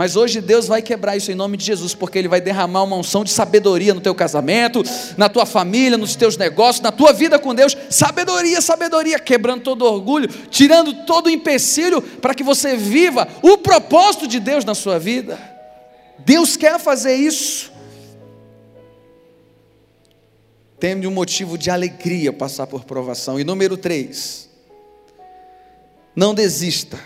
Mas 0.00 0.16
hoje 0.16 0.40
Deus 0.40 0.66
vai 0.66 0.80
quebrar 0.80 1.14
isso 1.14 1.30
em 1.30 1.34
nome 1.34 1.58
de 1.58 1.64
Jesus, 1.66 1.94
porque 1.94 2.18
Ele 2.18 2.26
vai 2.26 2.40
derramar 2.40 2.84
uma 2.84 2.96
unção 2.96 3.22
de 3.22 3.28
sabedoria 3.28 3.92
no 3.92 4.00
teu 4.00 4.14
casamento, 4.14 4.82
na 5.14 5.28
tua 5.28 5.44
família, 5.44 5.98
nos 5.98 6.16
teus 6.16 6.38
negócios, 6.38 6.80
na 6.80 6.90
tua 6.90 7.12
vida 7.12 7.38
com 7.38 7.54
Deus. 7.54 7.76
Sabedoria, 7.90 8.62
sabedoria, 8.62 9.18
quebrando 9.18 9.62
todo 9.62 9.84
orgulho, 9.84 10.26
tirando 10.48 11.04
todo 11.04 11.26
o 11.26 11.30
empecilho 11.30 12.00
para 12.00 12.34
que 12.34 12.42
você 12.42 12.78
viva 12.78 13.28
o 13.42 13.58
propósito 13.58 14.26
de 14.26 14.40
Deus 14.40 14.64
na 14.64 14.74
sua 14.74 14.98
vida. 14.98 15.38
Deus 16.20 16.56
quer 16.56 16.80
fazer 16.80 17.16
isso. 17.16 17.70
Tem 20.78 21.06
um 21.06 21.10
motivo 21.10 21.58
de 21.58 21.70
alegria 21.70 22.32
passar 22.32 22.66
por 22.66 22.86
provação. 22.86 23.38
E 23.38 23.44
número 23.44 23.76
três, 23.76 24.48
não 26.16 26.32
desista, 26.32 26.98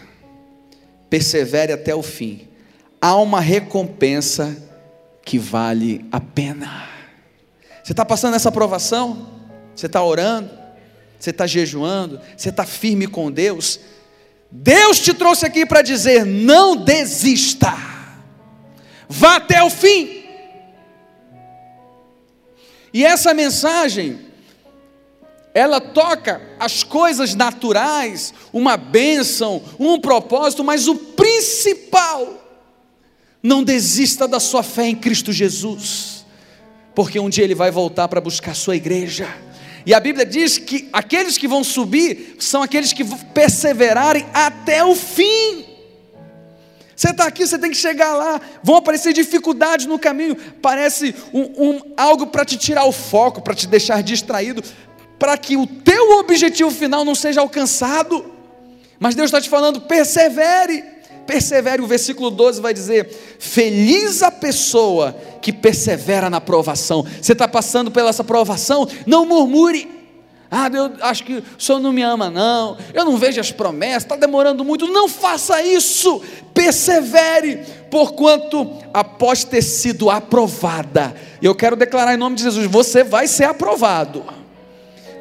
persevere 1.11 1.73
até 1.73 1.93
o 1.93 2.01
fim 2.01 2.54
há 3.05 3.17
uma 3.17 3.39
recompensa 3.39 4.57
que 5.23 5.39
vale 5.39 6.07
a 6.11 6.19
pena. 6.19 6.89
Você 7.83 7.93
está 7.93 8.03
passando 8.03 8.35
essa 8.35 8.49
aprovação? 8.49 9.29
Você 9.77 9.85
está 9.85 10.03
orando? 10.03 10.51
Você 11.21 11.29
está 11.29 11.47
jejuando? 11.47 12.19
Você 12.35 12.49
está 12.49 12.65
firme 12.65 13.07
com 13.07 13.31
Deus? 13.31 13.79
Deus 14.51 15.01
te 15.01 15.13
trouxe 15.13 15.45
aqui 15.45 15.67
para 15.67 15.83
dizer: 15.83 16.25
não 16.25 16.77
desista, 16.77 17.75
vá 19.07 19.37
até 19.37 19.63
o 19.63 19.69
fim. 19.69 20.25
E 22.91 23.05
essa 23.05 23.35
mensagem, 23.35 24.19
ela 25.53 25.79
toca 25.79 26.41
as 26.59 26.83
coisas 26.83 27.35
naturais, 27.35 28.33
uma 28.51 28.79
bênção, 28.79 29.63
um 29.79 30.01
propósito, 30.01 30.65
mas 30.65 30.89
o 30.89 30.95
principal 30.95 32.44
não 33.45 33.63
desista 33.63 34.27
da 34.27 34.41
sua 34.41 34.63
fé 34.63 34.87
em 34.87 34.97
Cristo 34.97 35.31
Jesus, 35.31 36.25
porque 36.95 37.21
um 37.21 37.29
dia 37.29 37.45
Ele 37.45 37.55
vai 37.55 37.71
voltar 37.71 38.09
para 38.09 38.19
buscar 38.19 38.53
a 38.53 38.55
sua 38.55 38.75
igreja. 38.75 39.29
E 39.85 39.93
a 39.93 40.01
Bíblia 40.01 40.25
diz 40.25 40.57
que 40.57 40.89
aqueles 40.91 41.37
que 41.37 41.47
vão 41.47 41.63
subir 41.63 42.37
são 42.39 42.63
aqueles 42.63 42.95
que 42.95 43.05
perseverarem 43.35 44.25
até 44.33 44.83
o 44.83 44.95
fim. 44.95 45.67
Você 46.97 47.11
está 47.11 47.27
aqui, 47.27 47.47
você 47.47 47.59
tem 47.59 47.71
que 47.71 47.77
chegar 47.77 48.15
lá. 48.15 48.41
Vão 48.63 48.77
aparecer 48.77 49.13
dificuldades 49.13 49.85
no 49.85 49.99
caminho. 49.99 50.37
Parece 50.63 51.15
um, 51.35 51.43
um 51.43 51.81
algo 51.99 52.29
para 52.29 52.47
te 52.47 52.57
tirar 52.57 52.87
o 52.87 52.93
foco, 52.93 53.43
para 53.43 53.55
te 53.55 53.67
deixar 53.67 54.03
distraído, 54.03 54.63
para 55.19 55.37
que 55.37 55.55
o 55.55 55.67
teu 55.67 56.19
objetivo 56.19 56.71
final 56.71 57.05
não 57.05 57.15
seja 57.15 57.43
alcançado. 57.43 58.25
Mas 58.99 59.15
Deus 59.15 59.27
está 59.27 59.39
te 59.39 59.51
falando, 59.51 59.83
persevere 59.83 60.94
persevere, 61.27 61.83
o 61.83 61.87
versículo 61.87 62.31
12 62.31 62.61
vai 62.61 62.73
dizer: 62.73 63.09
Feliz 63.39 64.23
a 64.23 64.31
pessoa 64.31 65.17
que 65.41 65.53
persevera 65.53 66.31
na 66.31 66.41
provação. 66.41 67.05
Você 67.21 67.33
está 67.33 67.49
passando 67.49 67.91
pela 67.91 68.11
essa 68.11 68.25
provação, 68.25 68.89
não 69.07 69.27
murmure. 69.27 69.95
Ah, 70.51 70.71
eu 70.73 70.93
acho 71.01 71.25
que 71.25 71.35
o 71.39 71.45
Senhor 71.59 71.81
não 71.81 71.93
me 71.93 72.03
ama, 72.03 72.31
não. 72.31 72.77
Eu 72.93 73.05
não 73.05 73.17
vejo 73.17 73.41
as 73.41 73.51
promessas, 73.51 74.05
está 74.05 74.15
demorando 74.15 74.65
muito. 74.65 74.87
Não 74.87 75.09
faça 75.09 75.61
isso. 75.61 76.23
Persevere, 76.55 77.65
porquanto 77.91 78.71
após 78.93 79.43
ter 79.43 79.63
sido 79.63 80.09
aprovada, 80.09 81.13
eu 81.43 81.55
quero 81.57 81.75
declarar 81.75 82.15
em 82.15 82.19
nome 82.19 82.37
de 82.37 82.45
Jesus: 82.45 82.67
você 82.67 83.03
vai 83.03 83.27
ser 83.27 83.45
aprovado. 83.45 84.25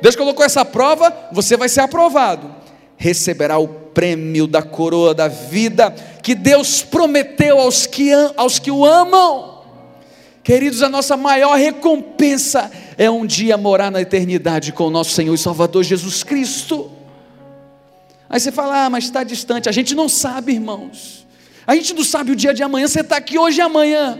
Deus 0.03 0.15
colocou 0.15 0.45
essa 0.45 0.63
prova, 0.63 1.11
você 1.31 1.57
vai 1.57 1.69
ser 1.69 1.81
aprovado. 1.81 2.53
Receberá 2.95 3.57
o 3.57 3.82
prêmio 3.93 4.47
da 4.47 4.61
coroa 4.61 5.13
da 5.13 5.27
vida 5.27 5.91
que 6.21 6.33
Deus 6.33 6.81
prometeu 6.81 7.59
aos 7.59 7.85
que, 7.85 8.11
aos 8.35 8.59
que 8.59 8.71
o 8.71 8.85
amam. 8.85 9.61
Queridos, 10.43 10.83
a 10.83 10.89
nossa 10.89 11.15
maior 11.15 11.55
recompensa 11.55 12.69
é 12.97 13.09
um 13.09 13.25
dia 13.25 13.57
morar 13.57 13.89
na 13.89 14.01
eternidade 14.01 14.73
com 14.73 14.87
o 14.87 14.89
nosso 14.89 15.11
Senhor 15.11 15.33
e 15.33 15.37
Salvador 15.37 15.83
Jesus 15.83 16.23
Cristo. 16.23 16.91
Aí 18.29 18.39
você 18.39 18.51
fala, 18.51 18.85
ah, 18.85 18.89
mas 18.89 19.05
está 19.05 19.23
distante. 19.23 19.69
A 19.69 19.71
gente 19.71 19.95
não 19.95 20.09
sabe, 20.09 20.53
irmãos. 20.53 21.25
A 21.65 21.75
gente 21.75 21.93
não 21.93 22.03
sabe 22.03 22.31
o 22.31 22.35
dia 22.35 22.53
de 22.53 22.61
amanhã. 22.61 22.87
Você 22.87 22.99
está 22.99 23.17
aqui 23.17 23.37
hoje 23.37 23.59
e 23.59 23.61
amanhã. 23.61 24.19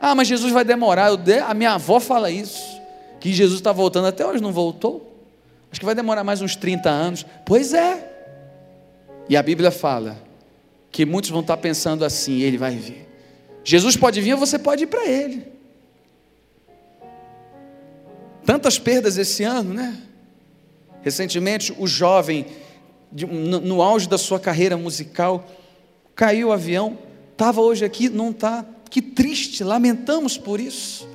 Ah, 0.00 0.14
mas 0.14 0.28
Jesus 0.28 0.52
vai 0.52 0.64
demorar. 0.64 1.10
A 1.46 1.54
minha 1.54 1.72
avó 1.72 1.98
fala 1.98 2.30
isso. 2.30 2.80
Que 3.18 3.32
Jesus 3.32 3.60
está 3.60 3.72
voltando. 3.72 4.08
Até 4.08 4.26
hoje 4.26 4.42
não 4.42 4.52
voltou. 4.52 5.24
Acho 5.70 5.80
que 5.80 5.86
vai 5.86 5.94
demorar 5.94 6.24
mais 6.24 6.42
uns 6.42 6.56
30 6.56 6.90
anos. 6.90 7.26
Pois 7.44 7.72
é. 7.72 8.15
E 9.28 9.36
a 9.36 9.42
Bíblia 9.42 9.70
fala 9.70 10.22
que 10.90 11.04
muitos 11.04 11.30
vão 11.30 11.40
estar 11.40 11.56
pensando 11.56 12.04
assim: 12.04 12.40
ele 12.40 12.56
vai 12.56 12.76
vir. 12.76 13.06
Jesus 13.64 13.96
pode 13.96 14.20
vir 14.20 14.34
ou 14.34 14.38
você 14.38 14.58
pode 14.58 14.84
ir 14.84 14.86
para 14.86 15.06
ele. 15.06 15.44
Tantas 18.44 18.78
perdas 18.78 19.18
esse 19.18 19.42
ano, 19.42 19.74
né? 19.74 20.00
Recentemente, 21.02 21.74
o 21.76 21.86
jovem, 21.86 22.46
no 23.12 23.82
auge 23.82 24.08
da 24.08 24.16
sua 24.16 24.38
carreira 24.38 24.76
musical, 24.76 25.48
caiu 26.14 26.48
o 26.48 26.52
avião, 26.52 26.96
estava 27.32 27.60
hoje 27.60 27.84
aqui, 27.84 28.08
não 28.08 28.30
está. 28.30 28.64
Que 28.88 29.02
triste, 29.02 29.64
lamentamos 29.64 30.38
por 30.38 30.60
isso. 30.60 31.08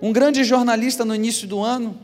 Um 0.00 0.12
grande 0.12 0.42
jornalista 0.44 1.04
no 1.04 1.14
início 1.14 1.46
do 1.46 1.62
ano, 1.62 1.98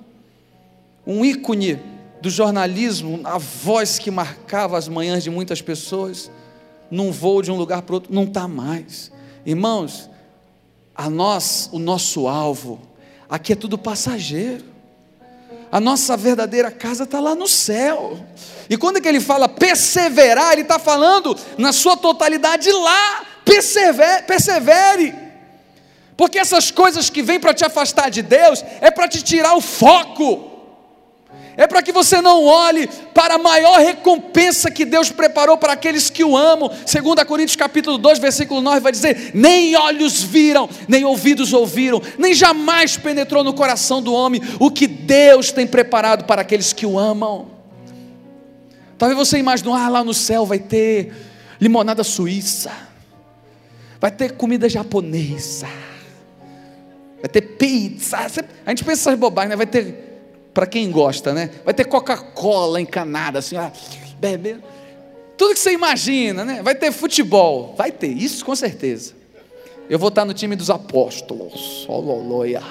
um 1.06 1.24
ícone 1.24 1.80
do 2.22 2.30
jornalismo, 2.30 3.20
a 3.24 3.36
voz 3.36 3.98
que 3.98 4.08
marcava 4.08 4.78
as 4.78 4.86
manhãs 4.86 5.24
de 5.24 5.28
muitas 5.28 5.60
pessoas, 5.60 6.30
num 6.88 7.10
voo 7.10 7.42
de 7.42 7.50
um 7.50 7.56
lugar 7.56 7.82
para 7.82 7.96
outro, 7.96 8.14
não 8.14 8.22
está 8.22 8.46
mais. 8.46 9.10
Irmãos, 9.44 10.08
a 10.94 11.10
nós, 11.10 11.68
o 11.72 11.80
nosso 11.80 12.28
alvo, 12.28 12.80
aqui 13.28 13.54
é 13.54 13.56
tudo 13.56 13.76
passageiro. 13.76 14.64
A 15.70 15.80
nossa 15.80 16.16
verdadeira 16.16 16.70
casa 16.70 17.02
está 17.02 17.18
lá 17.18 17.34
no 17.34 17.48
céu. 17.48 18.24
E 18.70 18.76
quando 18.76 18.98
é 18.98 19.00
que 19.00 19.08
ele 19.08 19.20
fala 19.20 19.48
perseverar, 19.48 20.52
ele 20.52 20.62
está 20.62 20.78
falando 20.78 21.36
na 21.58 21.72
sua 21.72 21.96
totalidade 21.96 22.70
lá. 22.70 23.24
Persevere, 23.44 24.22
persevere. 24.22 25.12
Porque 26.16 26.38
essas 26.38 26.70
coisas 26.70 27.10
que 27.10 27.20
vêm 27.20 27.40
para 27.40 27.52
te 27.52 27.64
afastar 27.64 28.10
de 28.10 28.22
Deus 28.22 28.64
é 28.80 28.92
para 28.92 29.08
te 29.08 29.22
tirar 29.22 29.56
o 29.56 29.60
foco 29.60 30.51
é 31.56 31.66
para 31.66 31.82
que 31.82 31.92
você 31.92 32.20
não 32.20 32.44
olhe 32.44 32.88
para 33.12 33.34
a 33.34 33.38
maior 33.38 33.78
recompensa 33.78 34.70
que 34.70 34.84
Deus 34.84 35.10
preparou 35.10 35.58
para 35.58 35.74
aqueles 35.74 36.08
que 36.08 36.24
o 36.24 36.36
amam. 36.36 36.68
2 36.68 37.24
Coríntios 37.26 37.56
capítulo 37.56 37.98
2, 37.98 38.18
versículo 38.18 38.60
9 38.60 38.80
vai 38.80 38.92
dizer: 38.92 39.32
"Nem 39.34 39.76
olhos 39.76 40.22
viram, 40.22 40.68
nem 40.88 41.04
ouvidos 41.04 41.52
ouviram, 41.52 42.00
nem 42.18 42.32
jamais 42.34 42.96
penetrou 42.96 43.44
no 43.44 43.52
coração 43.52 44.02
do 44.02 44.14
homem 44.14 44.40
o 44.58 44.70
que 44.70 44.86
Deus 44.86 45.52
tem 45.52 45.66
preparado 45.66 46.24
para 46.24 46.40
aqueles 46.40 46.72
que 46.72 46.86
o 46.86 46.98
amam." 46.98 47.48
Talvez 48.96 49.18
você 49.18 49.38
imagine, 49.38 49.72
ah, 49.72 49.88
lá 49.88 50.04
no 50.04 50.14
céu 50.14 50.46
vai 50.46 50.58
ter 50.58 51.12
limonada 51.60 52.04
suíça. 52.04 52.70
Vai 54.00 54.10
ter 54.10 54.32
comida 54.32 54.68
japonesa. 54.68 55.68
Vai 57.20 57.28
ter 57.28 57.42
pizza. 57.42 58.18
A 58.64 58.70
gente 58.70 58.84
pensa 58.84 59.10
essas 59.10 59.18
bobagens, 59.18 59.50
né? 59.50 59.56
Vai 59.56 59.66
ter 59.66 60.11
para 60.52 60.66
quem 60.66 60.90
gosta, 60.90 61.32
né? 61.32 61.50
Vai 61.64 61.72
ter 61.72 61.84
Coca-Cola 61.84 62.80
encanada, 62.80 63.38
assim, 63.38 63.56
ó, 63.56 63.70
bebendo. 64.18 64.62
Tudo 65.36 65.54
que 65.54 65.60
você 65.60 65.72
imagina, 65.72 66.44
né? 66.44 66.62
Vai 66.62 66.74
ter 66.74 66.92
futebol, 66.92 67.74
vai 67.76 67.90
ter, 67.90 68.08
isso 68.08 68.44
com 68.44 68.54
certeza. 68.54 69.14
Eu 69.88 69.98
vou 69.98 70.08
estar 70.08 70.24
no 70.24 70.34
time 70.34 70.54
dos 70.54 70.70
apóstolos, 70.70 71.86
aleluia. 71.88 72.62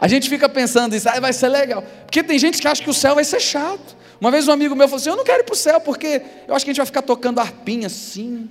A 0.00 0.08
gente 0.08 0.28
fica 0.28 0.48
pensando 0.48 0.94
isso, 0.94 1.08
ah, 1.08 1.20
vai 1.20 1.32
ser 1.32 1.48
legal. 1.48 1.84
Porque 2.04 2.22
tem 2.22 2.38
gente 2.38 2.60
que 2.60 2.66
acha 2.66 2.82
que 2.82 2.90
o 2.90 2.94
céu 2.94 3.14
vai 3.14 3.24
ser 3.24 3.40
chato. 3.40 3.96
Uma 4.20 4.30
vez 4.30 4.48
um 4.48 4.52
amigo 4.52 4.74
meu 4.74 4.88
falou 4.88 5.00
assim: 5.00 5.10
Eu 5.10 5.16
não 5.16 5.24
quero 5.24 5.42
ir 5.42 5.44
para 5.44 5.52
o 5.52 5.56
céu, 5.56 5.80
porque 5.80 6.22
eu 6.46 6.54
acho 6.54 6.64
que 6.64 6.70
a 6.70 6.72
gente 6.72 6.78
vai 6.78 6.86
ficar 6.86 7.02
tocando 7.02 7.38
arpinha 7.38 7.86
assim. 7.86 8.48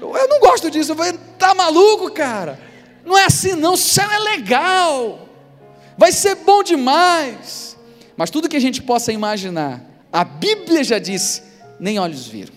Eu, 0.00 0.16
eu 0.16 0.28
não 0.28 0.40
gosto 0.40 0.70
disso. 0.70 0.92
Eu 0.92 0.96
falei: 0.96 1.14
Tá 1.38 1.54
maluco, 1.54 2.10
cara? 2.10 2.58
Não 3.04 3.16
é 3.16 3.24
assim, 3.24 3.54
não. 3.54 3.74
O 3.74 3.76
céu 3.76 4.10
é 4.10 4.18
legal 4.18 5.29
vai 6.00 6.12
ser 6.12 6.34
bom 6.36 6.62
demais. 6.62 7.76
Mas 8.16 8.30
tudo 8.30 8.48
que 8.48 8.56
a 8.56 8.60
gente 8.60 8.82
possa 8.82 9.12
imaginar, 9.12 9.84
a 10.10 10.24
Bíblia 10.24 10.82
já 10.82 10.98
disse: 10.98 11.42
nem 11.78 11.98
olhos 11.98 12.26
viram, 12.26 12.54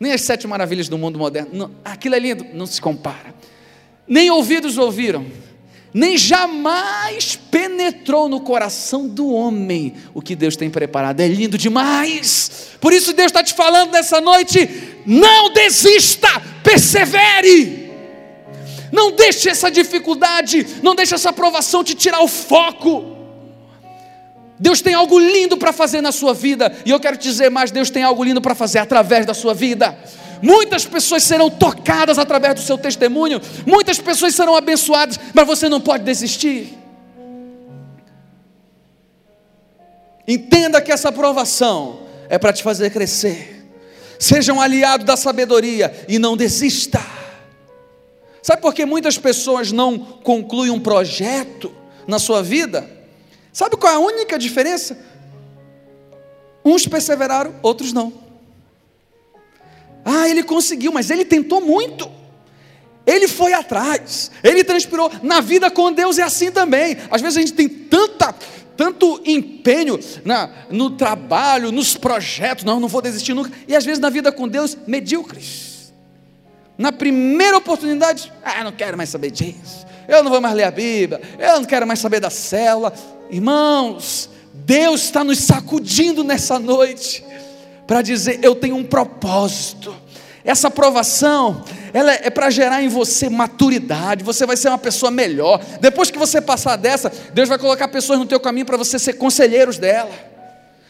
nem 0.00 0.12
as 0.12 0.22
sete 0.22 0.46
maravilhas 0.46 0.88
do 0.88 0.96
mundo 0.96 1.18
moderno, 1.18 1.50
não, 1.52 1.70
aquilo 1.84 2.14
é 2.14 2.18
lindo, 2.18 2.46
não 2.54 2.66
se 2.66 2.80
compara, 2.80 3.34
nem 4.08 4.30
ouvidos 4.30 4.78
ouviram, 4.78 5.26
nem 5.92 6.16
jamais 6.16 7.36
penetrou 7.50 8.30
no 8.30 8.40
coração 8.40 9.06
do 9.06 9.28
homem 9.28 9.94
o 10.14 10.22
que 10.22 10.34
Deus 10.34 10.56
tem 10.56 10.70
preparado, 10.70 11.20
é 11.20 11.28
lindo 11.28 11.58
demais. 11.58 12.70
Por 12.80 12.94
isso 12.94 13.12
Deus 13.12 13.26
está 13.26 13.44
te 13.44 13.52
falando 13.52 13.92
nessa 13.92 14.22
noite: 14.22 15.02
não 15.04 15.52
desista, 15.52 16.28
persevere. 16.64 17.85
Não 18.96 19.12
deixe 19.12 19.50
essa 19.50 19.70
dificuldade, 19.70 20.66
não 20.82 20.94
deixe 20.94 21.14
essa 21.14 21.30
provação 21.30 21.84
te 21.84 21.94
tirar 21.94 22.22
o 22.22 22.26
foco. 22.26 23.14
Deus 24.58 24.80
tem 24.80 24.94
algo 24.94 25.18
lindo 25.18 25.58
para 25.58 25.70
fazer 25.70 26.00
na 26.00 26.10
sua 26.10 26.32
vida, 26.32 26.74
e 26.82 26.90
eu 26.92 26.98
quero 26.98 27.18
te 27.18 27.28
dizer 27.28 27.50
mais: 27.50 27.70
Deus 27.70 27.90
tem 27.90 28.02
algo 28.02 28.24
lindo 28.24 28.40
para 28.40 28.54
fazer 28.54 28.78
através 28.78 29.26
da 29.26 29.34
sua 29.34 29.52
vida. 29.52 29.94
Muitas 30.40 30.86
pessoas 30.86 31.24
serão 31.24 31.50
tocadas 31.50 32.18
através 32.18 32.54
do 32.54 32.62
seu 32.62 32.78
testemunho, 32.78 33.38
muitas 33.66 33.98
pessoas 33.98 34.34
serão 34.34 34.56
abençoadas, 34.56 35.20
mas 35.34 35.46
você 35.46 35.68
não 35.68 35.80
pode 35.80 36.02
desistir. 36.02 36.72
Entenda 40.26 40.80
que 40.80 40.90
essa 40.90 41.12
provação 41.12 42.00
é 42.30 42.38
para 42.38 42.50
te 42.50 42.62
fazer 42.62 42.88
crescer. 42.88 43.62
Seja 44.18 44.54
um 44.54 44.60
aliado 44.60 45.04
da 45.04 45.18
sabedoria 45.18 45.94
e 46.08 46.18
não 46.18 46.34
desista. 46.34 47.25
Sabe 48.46 48.62
por 48.62 48.72
que 48.72 48.86
muitas 48.86 49.18
pessoas 49.18 49.72
não 49.72 49.98
concluem 49.98 50.70
um 50.70 50.78
projeto 50.78 51.72
na 52.06 52.16
sua 52.16 52.44
vida? 52.44 52.88
Sabe 53.52 53.76
qual 53.76 53.92
é 53.92 53.96
a 53.96 53.98
única 53.98 54.38
diferença? 54.38 54.96
Uns 56.64 56.86
perseveraram, 56.86 57.56
outros 57.60 57.92
não. 57.92 58.12
Ah, 60.04 60.28
ele 60.28 60.44
conseguiu, 60.44 60.92
mas 60.92 61.10
ele 61.10 61.24
tentou 61.24 61.60
muito. 61.60 62.08
Ele 63.04 63.26
foi 63.26 63.52
atrás, 63.52 64.30
ele 64.44 64.62
transpirou. 64.62 65.10
Na 65.24 65.40
vida 65.40 65.68
com 65.68 65.92
Deus 65.92 66.16
é 66.16 66.22
assim 66.22 66.52
também. 66.52 66.96
Às 67.10 67.20
vezes 67.20 67.38
a 67.38 67.40
gente 67.40 67.52
tem 67.52 67.68
tanta, 67.68 68.32
tanto 68.76 69.20
empenho 69.24 69.98
na, 70.24 70.50
no 70.70 70.90
trabalho, 70.90 71.72
nos 71.72 71.96
projetos, 71.96 72.62
não, 72.62 72.78
não 72.78 72.86
vou 72.86 73.02
desistir 73.02 73.34
nunca. 73.34 73.50
E 73.66 73.74
às 73.74 73.84
vezes 73.84 73.98
na 73.98 74.08
vida 74.08 74.30
com 74.30 74.46
Deus, 74.46 74.78
medíocres 74.86 75.65
na 76.78 76.92
primeira 76.92 77.56
oportunidade, 77.56 78.32
ah, 78.44 78.62
não 78.62 78.72
quero 78.72 78.96
mais 78.96 79.08
saber 79.08 79.30
disso, 79.30 79.86
eu 80.06 80.22
não 80.22 80.30
vou 80.30 80.40
mais 80.40 80.54
ler 80.54 80.64
a 80.64 80.70
Bíblia, 80.70 81.20
eu 81.38 81.60
não 81.60 81.64
quero 81.64 81.86
mais 81.86 81.98
saber 81.98 82.20
da 82.20 82.30
célula. 82.30 82.92
Irmãos, 83.30 84.30
Deus 84.52 85.02
está 85.02 85.24
nos 85.24 85.38
sacudindo 85.38 86.22
nessa 86.22 86.58
noite 86.58 87.24
para 87.86 88.02
dizer: 88.02 88.40
eu 88.42 88.54
tenho 88.54 88.76
um 88.76 88.84
propósito. 88.84 89.94
Essa 90.44 90.68
aprovação, 90.68 91.64
ela 91.92 92.12
é 92.12 92.30
para 92.30 92.50
gerar 92.50 92.80
em 92.80 92.86
você 92.86 93.28
maturidade, 93.28 94.22
você 94.22 94.46
vai 94.46 94.56
ser 94.56 94.68
uma 94.68 94.78
pessoa 94.78 95.10
melhor. 95.10 95.60
Depois 95.80 96.08
que 96.08 96.18
você 96.18 96.40
passar 96.40 96.76
dessa, 96.76 97.10
Deus 97.34 97.48
vai 97.48 97.58
colocar 97.58 97.88
pessoas 97.88 98.20
no 98.20 98.26
teu 98.26 98.38
caminho 98.38 98.64
para 98.64 98.76
você 98.76 98.96
ser 98.96 99.14
conselheiros 99.14 99.76
dela. 99.76 100.12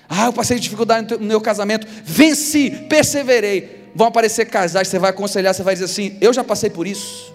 Ah, 0.09 0.27
eu 0.27 0.33
passei 0.33 0.59
dificuldade 0.59 1.17
no 1.19 1.27
meu 1.27 1.41
casamento, 1.41 1.87
venci, 2.05 2.71
perseverei 2.89 3.76
vão 3.97 4.09
aparecer 4.09 4.45
casais, 4.45 4.89
você 4.89 4.99
vai 4.99 5.09
aconselhar, 5.09 5.55
você 5.55 5.63
vai 5.63 5.75
dizer 5.75 5.87
assim: 5.87 6.19
Eu 6.21 6.33
já 6.33 6.45
passei 6.45 6.69
por 6.69 6.87
isso. 6.87 7.35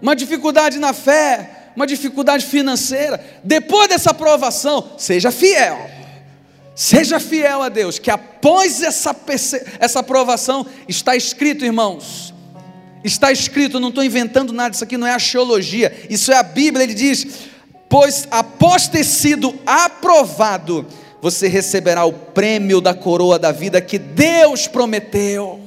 Uma 0.00 0.16
dificuldade 0.16 0.80
na 0.80 0.92
fé, 0.92 1.70
uma 1.76 1.86
dificuldade 1.86 2.44
financeira. 2.44 3.24
Depois 3.44 3.88
dessa 3.88 4.10
aprovação, 4.10 4.90
seja 4.98 5.30
fiel. 5.30 5.88
Seja 6.74 7.20
fiel 7.20 7.62
a 7.62 7.68
Deus, 7.68 8.00
que 8.00 8.10
após 8.10 8.82
essa, 8.82 9.14
essa 9.78 10.00
aprovação, 10.00 10.66
está 10.88 11.14
escrito, 11.14 11.64
irmãos. 11.64 12.34
Está 13.04 13.30
escrito, 13.30 13.78
não 13.78 13.90
estou 13.90 14.02
inventando 14.02 14.52
nada, 14.52 14.74
isso 14.74 14.82
aqui 14.82 14.96
não 14.96 15.06
é 15.06 15.12
axiologia, 15.12 16.06
isso 16.08 16.32
é 16.32 16.36
a 16.36 16.42
Bíblia, 16.42 16.82
ele 16.82 16.94
diz: 16.94 17.26
Pois 17.88 18.26
após 18.30 18.88
ter 18.88 19.04
sido 19.04 19.54
aprovado, 19.66 20.86
você 21.22 21.46
receberá 21.46 22.04
o 22.04 22.12
prêmio 22.12 22.80
da 22.80 22.92
coroa 22.92 23.38
da 23.38 23.52
vida 23.52 23.80
que 23.80 23.96
Deus 23.96 24.66
prometeu. 24.66 25.60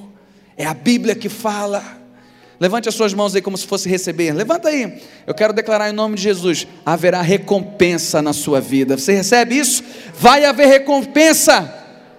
É 0.58 0.66
a 0.66 0.74
Bíblia 0.74 1.16
que 1.16 1.30
fala. 1.30 1.82
Levante 2.60 2.90
as 2.90 2.96
suas 2.96 3.14
mãos 3.14 3.34
aí 3.34 3.42
como 3.42 3.58
se 3.58 3.66
fosse 3.66 3.88
receber. 3.88 4.34
Levanta 4.34 4.68
aí. 4.68 5.02
Eu 5.26 5.34
quero 5.34 5.54
declarar 5.54 5.90
em 5.90 5.94
nome 5.94 6.18
de 6.18 6.24
Jesus: 6.24 6.68
haverá 6.86 7.22
recompensa 7.22 8.22
na 8.22 8.34
sua 8.34 8.60
vida. 8.60 8.98
Você 8.98 9.14
recebe 9.14 9.58
isso? 9.58 9.82
Vai 10.20 10.44
haver 10.44 10.68
recompensa. 10.68 11.74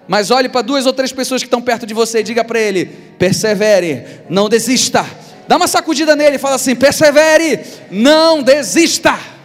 Mas 0.07 0.31
olhe 0.31 0.49
para 0.49 0.63
duas 0.63 0.87
ou 0.87 0.93
três 0.93 1.11
pessoas 1.11 1.43
que 1.43 1.47
estão 1.47 1.61
perto 1.61 1.85
de 1.85 1.93
você 1.93 2.21
e 2.21 2.23
diga 2.23 2.43
para 2.43 2.59
ele: 2.59 2.85
persevere, 3.19 4.03
não 4.27 4.49
desista. 4.49 5.05
Dá 5.47 5.57
uma 5.57 5.67
sacudida 5.67 6.15
nele 6.15 6.37
e 6.37 6.39
fala 6.39 6.55
assim: 6.55 6.75
persevere, 6.75 7.59
não 7.91 8.41
desista. 8.41 9.36